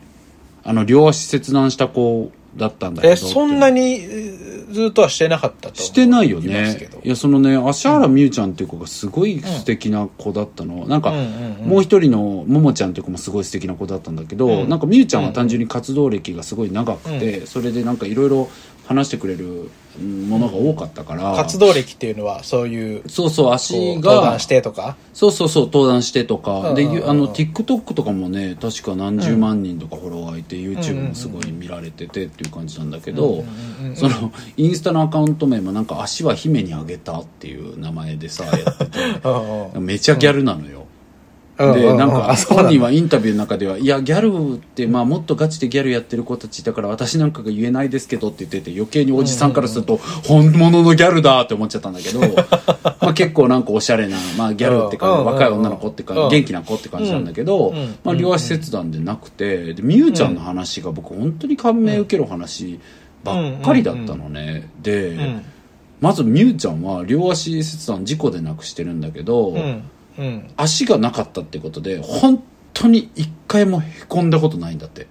[0.64, 3.14] あの、両足切断した子だったんだけど。
[3.14, 6.90] え、そんなに、えーずっとはしてなかったとしてないよね。
[7.04, 10.86] いや、そのね、芦原美羽ちゃんっていう子がすごい素敵な子だったの。
[10.88, 11.70] なんか、うんうんうん。
[11.70, 14.70] もう一人のももちゃんっていう子もすごい素敵な子だったんだけど、うん。
[14.70, 18.50] なんか美羽ちゃんは単純に活動歴がすごい長くて、それでなんかいろいろ
[18.86, 24.96] 話してくれるうんものが多かったから、活動歴っていうのは、そういう、そうそう、足登が壇、してとか？
[25.14, 33.44] そうそうそう、登壇してとか、で、あの、TikTok とかもね、確か何十万人とかフォロワーいて、YouTube もすごい見られててっていう感じなんだけど、
[33.96, 39.00] その、インスタのアカウント名もなんか、足は姫にあげたっていう名前でさ、やってて、
[39.80, 40.87] めちゃギャルなのよ。
[41.60, 52.20] うんで、なんか、本人はインタビューの中では、いや、ギャルって、まあ、もっとガチでギャルやってる子たちだから、私なんかが言えないですけどって言ってて、余計におじさんからすると、本物のギャルだって思っちゃったんだけど、
[53.02, 62.80] まあ結構なんかおしゃれな、まあギャルってか、うん若い女の子ってか、うん元気な子って感じなんだけどうん、まあ両足切断でなくて、で、みゆちゃんの話が僕本当に感銘受ける話
[63.24, 64.70] ばっかりだったのね。
[64.82, 65.42] で、うん。
[66.00, 69.82] まずみゆちゃんは両足切断事故でなくしてるんだけど、うん。
[70.18, 70.50] うん。
[70.58, 75.08] 足がなかったってことで本当に一回もへこんだことないんだって。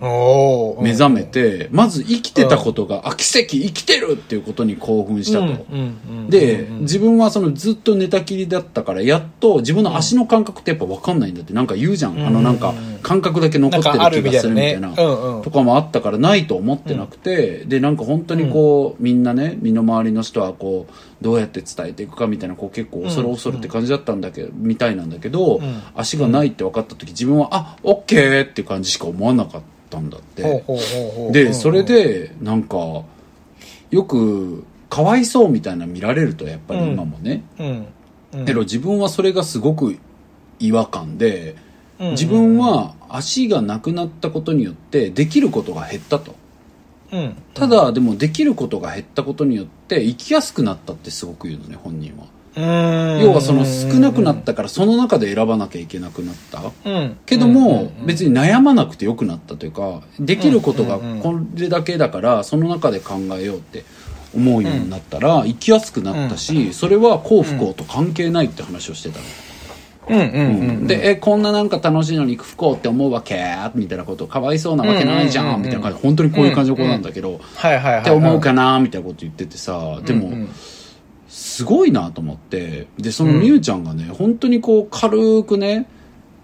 [0.00, 6.78] 目覚めてまず生きてたことが、あ奇跡生きてるっていうことに興奮したと、うんうんうんで、うん。
[6.82, 15.24] 自分はそのずっと寝たきりだったからやっと自分の足の感覚ってやっぱ分かんないんだってなんか言うじゃん、あのなんか感覚だけ残ってる気がするみたいななんかあるみたいなね。
[15.24, 30.64] うんうんとかもあったからないと思ってなくて、でなんか本当にこう、みんなね身の回りの人はこうどうやって伝えていくかみたいなこう結構恐る恐るって感じだったんだけど、みたいなんだけど、ん足がないって分かった時自分はあオッケーって感じしか思わなかったんだって。
[31.32, 33.02] で、それ、で、なんか、
[33.90, 37.42] よく、かわいそうみたいな見られると、やっぱり今もね。
[38.46, 39.98] けど自分はそれがすごく
[40.58, 41.68] 違和感で、うん
[42.12, 46.36] 自分は足がなくなったことによって、できることが減ったと。
[47.10, 47.36] うん。
[47.54, 52.24] ただ、でもできることが減ったことによって、生きやすくなったってすごく言うのね、本人は。
[52.56, 52.60] う
[53.20, 53.22] ん。
[53.22, 56.72] 要はその少なくなったから、その中で選ばなきゃいけなくなった。
[56.84, 57.16] うん。
[57.26, 63.84] けども、別に悩まなくてよくなったというか、できることがこれだけだから、その中で考えようって
[64.34, 69.24] 思うようになったら、生きやすくなったし、それは幸不幸と関係ないって話をしてたの。
[70.08, 70.86] うんうんうん。
[70.86, 73.42] で、え、こんななんか楽しいのに不幸って思うわけ？
[73.74, 75.62] みたいなこと、かわいそうなわけないじゃん。
[75.62, 78.00] みたいな感じ、本当にこういう感じの子なんだけど、はいはいはい。
[78.00, 80.32] って思うかなみたいなこと言っててさ、でも、うん。
[80.32, 80.48] うん
[81.30, 82.86] すごいなと思って。
[82.98, 85.86] でそのみゆちゃんがね、本当にこう軽くね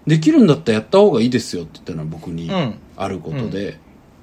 [0.05, 2.75] できるんだったらやった方がいいですよって言ったのは僕にうん。
[2.95, 3.79] あることで、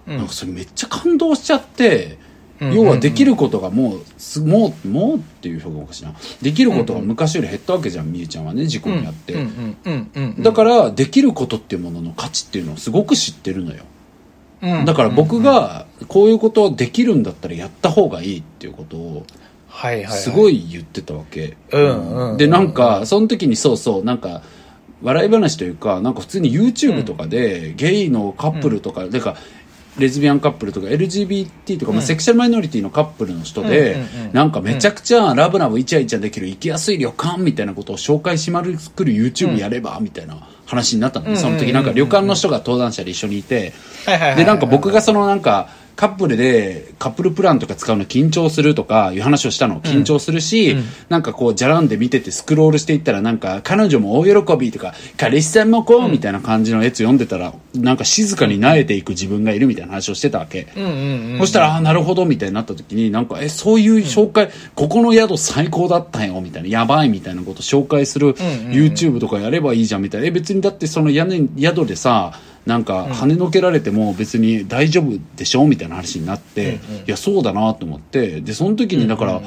[0.07, 0.17] うん。
[0.19, 2.22] なんかそれめっちゃ感動しちゃって、うん
[2.71, 6.15] 要はできることがもうすもうもうっていう表現おかしいな。
[6.41, 10.43] できることが昔より減ったわけじゃんみゆちゃんはね事故にあって、うんうんうんうん。
[10.43, 13.85] だからできることっていうものの価値っていうのをすごく知ってるのよ。
[14.63, 19.27] らだから僕、がこういうことをできるんだったらやった方がいいっていうことを。
[20.09, 21.57] すごい言ってたわけ。
[21.73, 24.43] うんうんで、なんか、その時にそうそう、なんか、
[25.03, 29.37] 笑い話というか、なんか普通に YouTube とかで、ゲイのカップルとか、てか、
[29.99, 33.99] レズビアンカップルとか LGBT とか、まあ、セクシャルマイノリティのカップルの人で、
[34.33, 41.29] なんかめちゃくちゃラブラブイチャイチャできる行きやすい旅館みたいなことを紹介しまるくる YouTube やれば、みたいな話になったの。
[41.29, 41.37] ね。
[41.37, 43.75] その時なんか旅館の人が登壇者で一緒にいて。
[44.37, 50.77] で、なんか僕がそのなんか、カップルでカップルプランとか使うの緊張するとかいう話をしたの緊張するし、
[51.09, 60.69] なんかこうじゃらんで見ててスクロールしていったらなんか彼女も大喜びとか彼氏さんもこうみたいな感じのやつ読んでたらなんか静かに慣れていく自分がいるみたいな話をしてたわけ。
[60.77, 60.91] うんうん
[61.33, 61.39] うん。
[61.39, 70.27] そしたら、ああ、なるほど、みたいになった時に、なんか、え、そういう紹介、ここの宿最高だったよ、みたいな、やばい、みたいなこと紹介する YouTube とかやればいいじゃん、みたいな。
[70.27, 79.43] え、別にだってその屋根、宿でさ、なんか、跳ねのけられても別に大丈夫でしょみたいな話になって、いや、そうだなと思って、で、その時に、だから、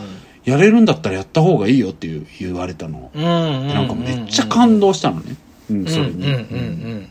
[0.45, 3.11] やれるんだったらやった方がいいよっていう言われたの。
[3.13, 3.67] うんうんうん。
[3.67, 5.35] でなんかめっちゃ感動したのね。
[5.71, 6.13] うん、それに。
[6.13, 7.09] うんうんうん。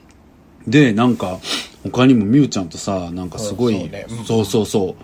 [0.69, 1.40] でなんか
[1.83, 4.07] 他にもみゆちゃんとさなんかすごい、ね。
[4.09, 4.25] うん。
[4.25, 4.95] そうそうそう。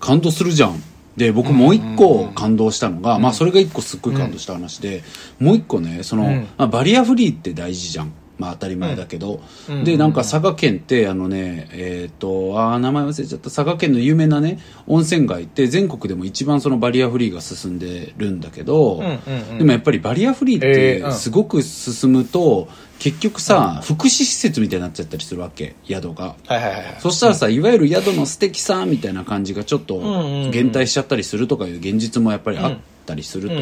[0.00, 0.82] 感動するじゃん。
[1.18, 5.02] で僕もう一個感動したのが、まあそれが一個すっごい感動した話で、
[5.38, 6.48] もう一個ねその、うん。
[6.56, 9.40] まあ、バリアフリーって大事じゃんまあ当たり前だけど。
[9.68, 9.84] うん。
[9.84, 19.18] で、なんか佐賀県って、あのね、えっ、と、あー名前忘れちゃった、佐賀県の有名なね、温泉街って全国でも一番そのバリアフリーが進んでるんだけど、うんうん
[19.52, 19.58] うん。
[19.58, 21.12] でもやっぱりバリアフリーっえてーうん。
[21.12, 22.68] すごく進むと、
[22.98, 26.24] 結局さ、福祉施設みたいになっちゃったりするわけ、宿が。
[26.24, 26.96] はいはいはいはい。
[27.00, 30.50] そしたらさ、いわゆる宿の素敵さみたいな感じがちょっとんうんうん。
[30.50, 33.54] 減退しちゃったりするとかいう現実もやっぱりあったりすると。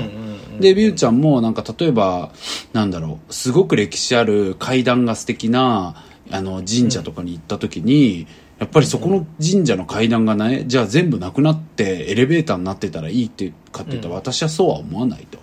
[0.61, 2.33] で、ビューちゃんもなんか例えば、
[2.72, 8.26] なんだろう、すごく歴史ある階段が素敵な、あの、神社とかに行った時に、
[8.59, 15.38] やっぱりそこの神社の階段がね、じゃあ全部なくなってエレベーターになってたらいいってかって言ったら私はそうは思わないと。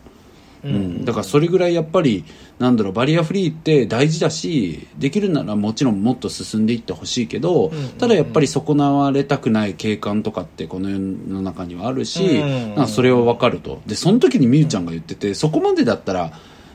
[0.63, 2.23] うん、だからそれぐらいやっぱり
[2.61, 13.81] なんだろうバリアフリーって大事だしできるならもちろんもっと進んでいってほしいけど、ただやっぱり損なわれたくない景観とかってこの世の中にはあるし、うんなんかそれは分かると。
[13.87, 16.33] でその時にみゆちゃんが言っててそこまでだったら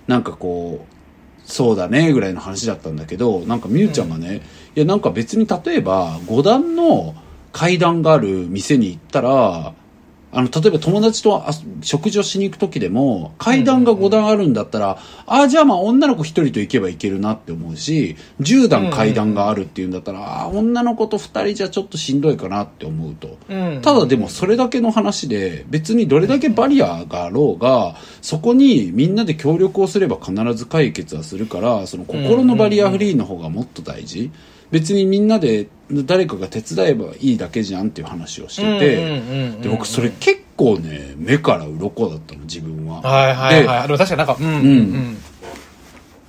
[0.08, 4.42] なんかこうそうだねぐらいの話だったんだけどなんかみゆちゃんがね、
[4.74, 7.14] いやなんか別に例えば5段の
[7.52, 9.72] 階段がある店に行ったら
[10.36, 23.38] あの、例えば友達とあ食事をしに行く時でも、階段が5段あるんだったら、ああ、じゃあまあ女の子1人と行けば行けるなって思うし、10段階段があるっていうんだったら、ああ、女の子と2人じゃちょっとしんどいかなって思うと。
[23.48, 34.30] うんただでもそれだけの話で、別にどれだけバリアがあろうが、そこにみんなで協力をすれば必ず解決はするから、その心のバリアフリーの方がもっと大事。
[34.76, 39.20] 別にみんなで誰かが手伝えばいいだけじゃんっていう話をしてて、
[39.62, 43.00] で僕それ結構ね目から鱗だったの自分は。
[43.00, 43.86] はいはいではい。
[43.86, 45.16] でも確かになんか、うんうんうん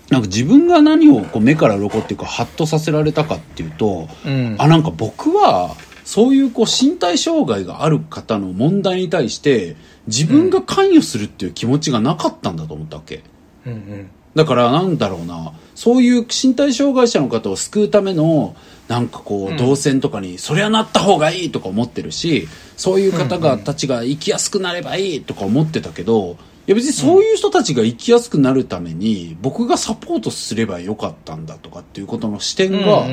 [0.10, 4.55] なんか自分が何をこう目から鱗っていうかハッとさせられたかっていうと、うん。
[4.57, 9.75] あなんか僕はそういうこう身体障害がある方の問題に対して
[10.07, 13.21] 自分が関与するっていう気持ちがなかったんだと思ったわけ。
[13.65, 14.10] うんうん。
[14.38, 18.56] だからなんだろうな、そういう身体障害者の方を救うための、
[18.88, 22.47] なんかこう、動線とかに、それはなった方がいいとか思ってるし、
[22.78, 33.08] そういう方が、たちが生きやすくなればいいとか思ってたけど、いや別にそういう人たちが生きやすくなるために、僕がサポートすればよかったんだとかっていうことの視点が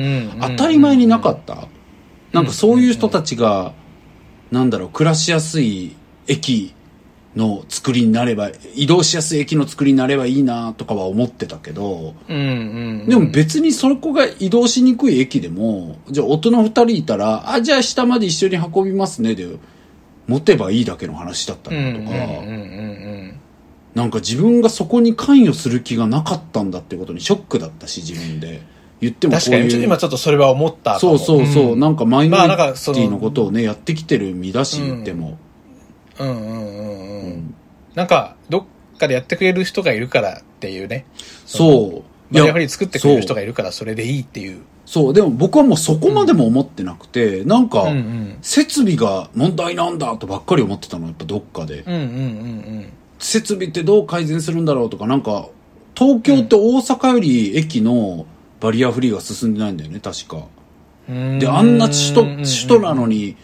[0.49, 1.67] 当たり前になかった。
[2.33, 3.73] なんかそういう人たちが、
[4.51, 5.95] なんだろう、暮らしやすい
[6.27, 6.75] 駅
[7.35, 13.09] の作りになれば、移動しやすい駅の作りになればいいなとかは思ってたけど、うんうん。
[13.09, 19.47] でも別にそこが移動しにくい駅でも、じゃあ大人二人いたら、あ、じゃあ下まで一緒に運びますねで、
[20.27, 23.39] 持てばいいだけの話だったうんうんりとか、うんうん
[23.95, 28.61] なんか自分がそこに関与する気がなかったんだってことにショックだったし、自分で。
[28.99, 29.33] 言ってうん。
[29.33, 29.61] もこういう。
[29.61, 30.99] 確かに、今ちょっとそれは思った。
[30.99, 35.37] そうそうそう、んなんかマイノリティのことをね、やってきてる身だし、うん言っても。
[36.19, 36.81] うんうんうんう。
[36.81, 37.55] うんん
[37.93, 41.05] なんか、どっかでやってくれる人がいるからっていうね。
[41.45, 42.33] そう。
[42.33, 44.61] バリアフリー作ってくれる人がいるからそれでいいっていう。
[44.85, 48.37] そう、でも僕はもうそこまでも思ってなくて、なんかうんう、ん。
[48.41, 51.83] 設備が問題なんだとばっかり思ってたの、やっぱどっかで。
[51.85, 55.47] うんうんうん設備ってどう改善するんだろうとか、なんか、
[55.95, 58.25] 東京って大阪より駅の
[58.59, 60.45] バリアフリーが進んでないんだよね、確か。
[61.09, 61.39] うん。
[61.39, 63.37] で、あんな首都、うんうんうん首都なのに、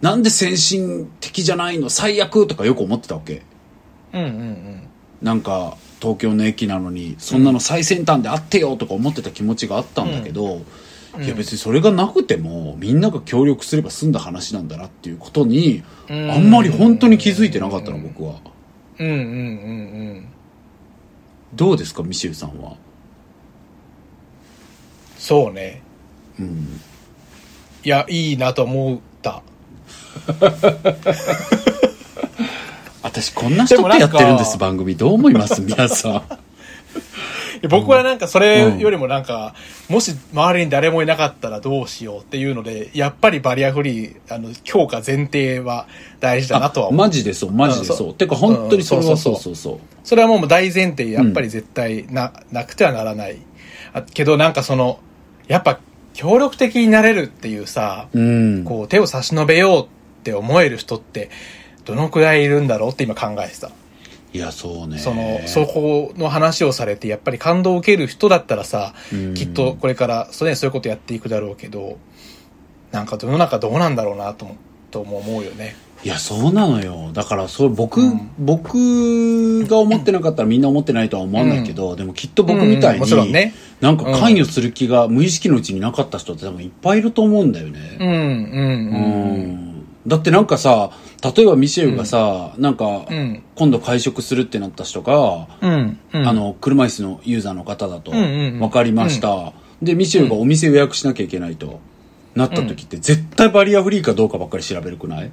[0.00, 1.90] なんで先進的じゃないの？
[1.90, 3.42] 最悪とかよく思ってたわけ。
[4.12, 4.82] うんうんうん。
[5.20, 10.62] なんか、東京の駅なのに、そんなの最先端であってよとか思ってた気持ちがあったんだけど、
[11.20, 18.40] いや別にそれがなくても、みんなが協力すれば済んだ話なんだなっていうことに、うんあんまり本当に気づいてなかったの、僕は。
[18.98, 19.24] うんうんうんう
[20.14, 20.26] ん。
[21.54, 22.76] どうですか、ミシェルさんは？
[25.18, 25.82] そうね。
[26.38, 26.80] うん。
[27.84, 29.42] いや、いいなと思った。
[33.02, 34.96] 私こんな人とやってるんです、で番組。
[34.96, 36.22] どう思います皆さん。
[37.68, 39.54] 僕はなんかそれよりもなんか、
[39.88, 45.86] もし周りに誰もいなかったらどうしようっていうので、やっぱりバリアフリー、あの、強化前提は
[46.20, 46.98] 大事だなとは思う。
[46.98, 47.96] マジでそう、マジでそう。
[47.96, 53.36] うんそうてか本当にそれはうんそそううそううそうそれはもう大前提、やっぱり絶対な、なくてはならない。
[53.92, 55.00] あけどなんかその、
[55.48, 55.80] やっぱ
[56.14, 58.64] 協力的になれるっていうさ、うん。
[58.64, 59.99] こう手を差し伸べようって
[60.34, 61.30] 思える人って、
[61.84, 63.70] どのくらいいるんだろうって今考えてた。
[64.32, 64.98] いや、そうね。
[64.98, 71.98] その、そこの話をされて、やっぱり感動を受ける人だったらさ、うんきっとこれから、そうね、そういうことやっていくだろうけど、
[72.92, 74.56] なんか世の中どうなんだろうなとも、
[74.90, 75.74] とも思うよね。
[76.02, 77.10] いや、そうなのよ。
[77.12, 87.96] だから、それ僕、うん僕が思ってなかったらみんな思ってないとは思わないけど、でもきっと僕みたいに、うんもちろんねなんか関与する気が無意識のうちになかった人って多分いっぱいいると思うんだよね。
[87.98, 89.64] うん、うん、うん。
[89.64, 89.69] うん
[90.10, 90.90] だってなんかさ、
[91.22, 95.98] 例えばミシェルがさ、なんか、うん今度会食するってなった人が、うん。
[96.12, 96.28] うん。
[96.28, 99.52] あ、の、車椅子のユーザーの方だと、うんうんうん分かりました。
[99.80, 101.80] で、ミシェルがお店予約しなきゃいけないと、
[102.34, 105.26] なった時って、絶対バリアフリーかどうかばっかり調べるくない？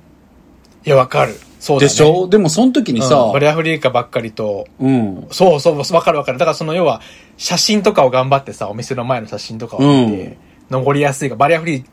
[0.86, 1.36] いや、わかる。
[1.60, 1.90] そうだね。
[1.90, 2.28] でしょ？
[2.28, 5.28] でもその時にさうん、バリアフリー化ばっかりと、うん。
[5.32, 6.38] そうそう、わかるわかる。
[6.38, 7.02] だからその要は、
[7.38, 10.38] 写真とかを頑張ってさ、お店の前の写真とかを見て、
[10.70, 11.86] 登りやすいか、バリアフリー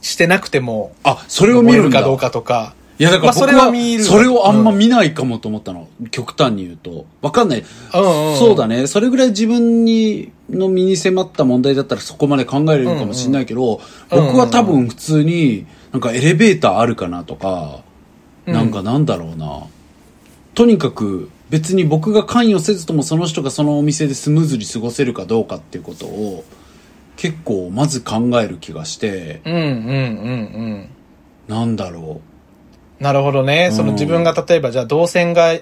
[0.00, 2.74] してなくても、あ、それを見るかどうかとか。
[2.98, 5.88] いや、だから僕は、は見るそれをあんま見ないかもと思ったの。
[6.10, 7.06] 極端に言うと。
[7.22, 7.64] わかんない。
[7.94, 8.86] うんうんそうだね。
[8.86, 13.80] それぐらい自分に、の身に迫った問題だったらそこまで考えれるかもしれないけど、
[14.10, 17.80] うんうん僕は多分普通に、なんかエレベーターあるかなとか、
[18.44, 19.64] なんかなんだろうな。
[20.54, 26.44] とにかく、別に僕が関与せずともその人がそのお店でスムーズに過ごせるかどうかっていうことを、
[27.20, 29.68] 結構まず考える気がして、うんうんうんう
[30.78, 30.88] ん。
[31.48, 32.22] なんだろ
[32.98, 33.70] なるほどね。
[33.72, 35.52] そのうん自分が例えばじゃあ動線が、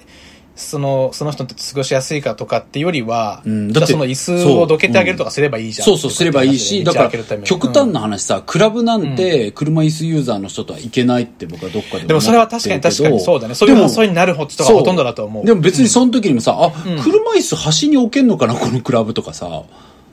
[0.55, 5.87] その、その人にと過ごしやすいかとかっていうよりは、うんだってその椅子をどけてあげるとかすればいいじゃん。
[5.87, 13.57] そうそうすればいいし、だから極端な話さ、クラブなんて車椅子ユーザーの人とはいけないって僕はどっかででもそれは確かに確かにそうだね。
[13.57, 15.45] そういう発想になる人がほとんどだと思う。
[15.45, 16.71] でも別にその時にもさ、あ、
[17.03, 19.65] 車椅子端に置けんのかな、このクラブとかさ。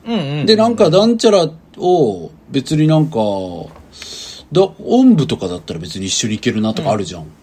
[0.05, 0.45] うんうん。
[0.45, 3.17] で、なんか、ダンチャラを別になんか、
[4.51, 7.21] だ、おんぶとかだったら別に一緒に行けるなとかあるじゃん。
[7.21, 7.35] うんうん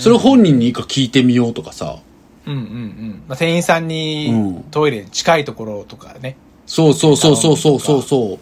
[0.00, 1.98] それを本人にいいか聞いてみようとかさ。
[2.46, 3.22] うんうんうん。
[3.28, 6.36] まあ、店員さんにうんトイレに近いところとかね。
[6.66, 8.38] そうそうそうそうそうそうそう。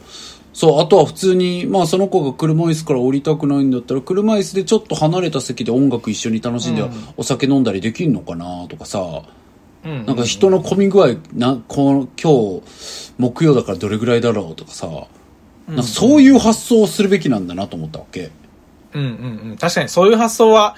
[0.54, 9.22] そう、あとは普通に、まあその子が車椅子から降りたくないんだったら、車椅子でちょっと離れた席で音楽一緒に楽しんで、うんお酒飲んだりできんのかなとかさ、
[9.86, 10.06] うんうん。
[10.06, 12.62] なんか人の混み具合、な、この、今日、
[13.18, 14.88] 木曜だからどれぐらいだろうとかさ、
[15.68, 18.30] なんかそういう発想をするべきなんだなと思ったわけ。
[18.94, 19.56] うんうんうん。
[19.56, 20.76] 確かにそういう発想は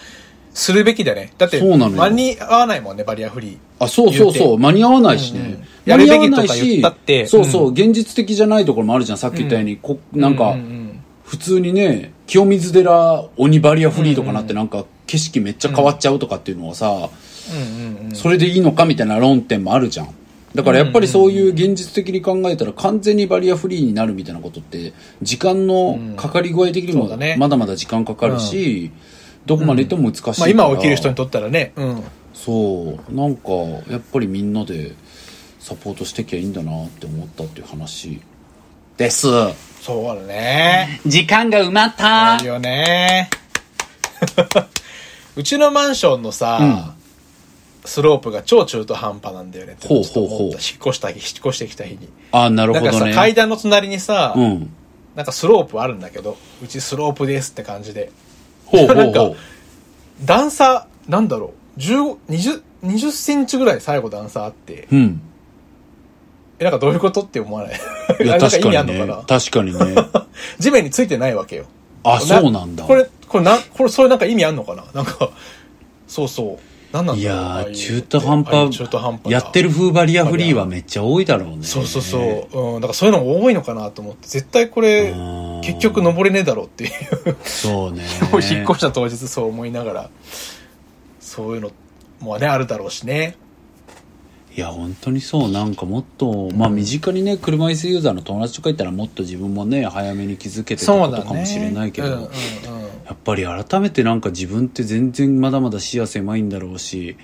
[0.54, 1.32] するべきだね。
[1.38, 3.58] だって、そうなのよ間に合わないもんね、バリアフリー。
[3.80, 5.40] あ、そうそう言そうう、間に合わないしね。
[5.40, 9.78] うんうん間に合わないやるべきとか言ったってそうそう、現実的じゃないところもあるじゃん、さっき言ったように。
[9.78, 17.10] こなんか、ううん普通にね、清水寺鬼バリアフリーとかなってなんか景色めっちゃ変わっちゃうとかっていうのはさ、うんうんうん。
[18.14, 20.14] それでいいのかみたいな論点もあるじゃん。
[20.54, 28.90] だからやっぱりそういう現実的に考えたら完全にバリアフリーになるみたいなことって時間のかかり具合的にもまだまだ時間かかるし、
[29.46, 32.02] どこまで行っても難しいから、まあ今起きる人にとったらね、うん。
[32.32, 33.14] そう。
[33.14, 33.52] なんか
[33.90, 34.94] やっぱりみんなで
[35.58, 38.20] サポートしてきゃいいんだなって思ったっていう話
[38.96, 39.28] です。
[39.80, 41.00] そうだね。
[41.06, 43.30] 時間が埋まっあるよね。
[45.36, 46.94] うちのマンションのさ、
[47.88, 50.40] スロープが超中途半端なんだよねってほうほうほう。
[50.44, 52.08] 引っ越した日、引っ越してきた日に。
[52.32, 54.70] あなるなんかさ、ほどね階段の隣にさ、うん。
[55.16, 58.12] なんかスロープあるんだけど、うちスロープですって感じで。
[58.66, 59.36] ほうほう なんかほう
[60.24, 65.20] 段差、なんだろう、15、20、20センチぐらい最後段差あって、うん。
[66.58, 67.72] え、なんかどういうことって思わない？
[68.22, 69.22] いやなんか意確かにね味あんのかな？
[69.38, 69.96] 確かにね。
[70.60, 71.64] 地面についてないわけよ。
[72.04, 72.84] あそうなんだ。
[72.84, 74.84] これ、これな、これ、そういうなんか意味あんのかな？
[74.92, 75.30] なんか、
[76.06, 76.58] そうそう。
[76.92, 82.74] なんなんいやー中途半端中途半端なやってる風バリアフリーはめっちゃ多いだろうねそうそうそう。
[82.76, 82.80] うん。
[82.80, 86.90] だからそういうのも多いのかなと思って、絶対これうん、結局登れねえだろうっていう。
[87.44, 90.10] そうね 引っ越した当日そう思いながら、
[91.20, 91.70] そういうの
[92.20, 93.36] もね、あるだろうしね。
[94.56, 100.92] いや本当にそうなんかもっとまあ身近にね車椅子ユーザーの友達とかいたらもっと自分もね早めに気づけてた。
[100.92, 102.28] ことかもしれないけど、うんうんうん。
[103.08, 107.16] やっぱり改めてなんか自分って全然まだまだ視野狭いんだろうし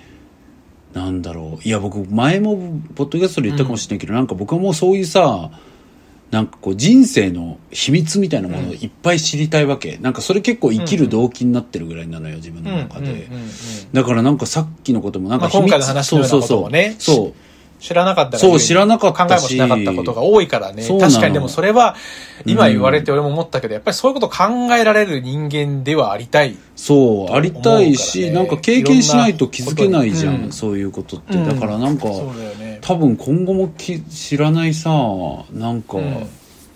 [0.93, 1.67] なんだろう。
[1.67, 5.51] いや僕前もポッドキャストで言ったかもしれないけど、なんか僕はもうそういうさ
[6.31, 13.49] なんかこう人生の秘密みたいなものをいっぱい知りたいわけ、なんかそれ結構生きる動機になってるぐらいなのよ自分の中で、うんうんうんうん。
[13.93, 16.95] だからなんかさっきのこともなんかまあ今回の話のようなこともね。
[16.97, 17.25] そうそう。
[17.25, 17.33] そう
[17.85, 19.27] 知らなかったらそう知らなかったし。
[19.27, 20.83] 考えもしなかったことが多いからね。
[20.87, 21.95] 確かにでもそれは、
[22.43, 26.57] 今言われて俺も思ったけど、やっぱりそういうこと考えられる人間ではありたい。
[26.75, 30.51] そうありたいし、なんか経験しないと気づけないじゃん、うん。
[30.51, 32.05] そういうことって、うんだからなんか、
[32.59, 32.79] ね。
[32.81, 34.89] 多分今後もき知らないさ
[35.51, 36.27] なんかうん。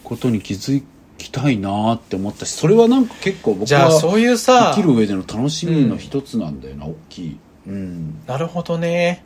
[0.03, 0.83] ことに気づ
[1.17, 7.37] きたいなって思ったしそれはなんか結構僕じゃあそうはいうさ生き、る上での楽しみの一つなんだよな、大きい。
[7.67, 8.19] うん。
[8.25, 9.23] なるほどね。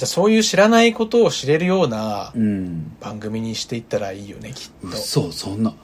[0.00, 4.96] じゃあそういう知らないことを知れるようなうん番組にしていったらいいよね、きっと。
[4.96, 5.74] 嘘そんな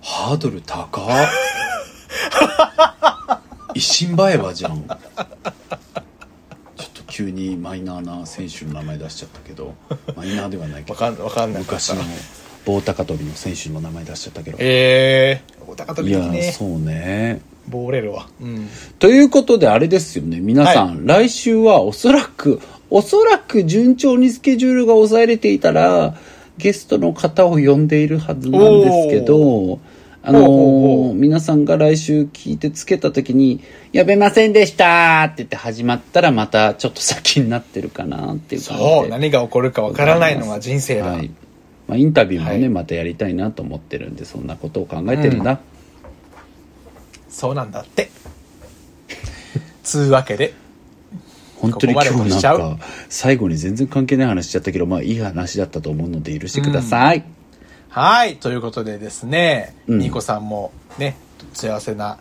[0.00, 1.06] ハードル高っ
[3.76, 4.96] 一心映えばじゃんちょっ
[6.94, 9.74] と急にマイナーな選手の名前出しちゃったけど
[10.16, 11.62] マイナーではないけどわかん、わかんない。
[11.62, 11.96] 昔の
[12.64, 16.52] 棒高跳びの選手の名前出しちゃったけどええー、お高跳びいいいねや。
[16.54, 18.26] そうねボーレるわ。
[18.40, 18.68] うん。
[18.98, 22.60] ということであれですよね、皆さん、来週はおそらく、
[22.90, 26.14] おそらく順調にスケジュールが抑えれていたら、
[26.58, 29.80] ゲストの方を呼んでいるはずなんですけど、
[30.22, 33.60] あのーほうほうほう皆さんが来週聞いてつけた時に、
[33.92, 38.90] 呼べませんでしたって言って始まったらまたちょっと先になってるかなっていう感じで。
[38.90, 41.06] そう、何が起こるかわからないのが人生だ。
[41.06, 41.30] はい。
[41.86, 45.60] まあ、インタビューもね、はいまたやりたいなと思ってるんで、そんなことを考えてるな。
[47.28, 48.10] そうなんだって。
[49.84, 50.54] つうわけで、
[51.60, 52.78] 本当に今日なんか
[53.08, 57.24] 最後に全然関係ない話しちゃったけどまあいい話だったと思うので許してください、
[57.88, 61.16] はい、ということでですね、うんニーコさんもね、
[61.52, 62.18] 幸せな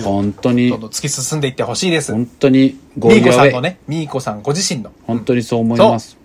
[0.00, 2.12] 道を本当にどんどん突き進んでいってほしいです。
[2.12, 4.92] 本当にゴミーコさんのね、ミーコさんご自身の。
[5.06, 6.16] 本当にそう思います、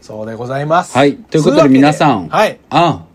[0.00, 0.96] そうでございます。
[0.96, 2.58] はいということで皆さんはい。
[2.70, 3.06] あん。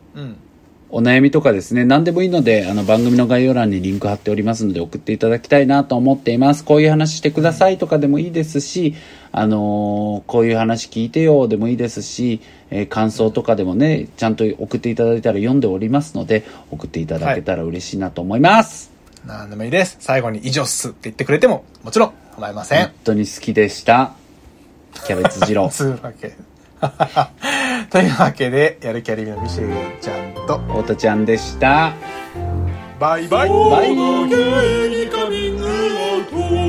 [0.89, 8.95] お悩みとかですね何でもいいのであの番組の概要欄にリンク貼っておりますので送っていただきたいなと思っていますこういう話してくださいとかでもいいですし、
[9.31, 18.91] あのーこういう話聞いてよでもいいですし、えー感想とかでもねちゃんと送っていただいたら読んでおりますので送っていただけたら嬉しいなと思います、
[19.25, 19.97] なんでもいいです。
[19.99, 22.91] 最後に以上っすって言ってくれても、もちろん構いません本。
[23.03, 24.13] 当に好きでした
[25.05, 26.33] キャベツ二郎 つうわけ。
[27.89, 31.93] というわけで、やる気ありみのミシェルちゃんと、太田ちゃんでした。
[32.99, 33.49] バイバイ。
[33.49, 33.55] バ
[33.85, 34.13] イバ
[36.63, 36.66] イ。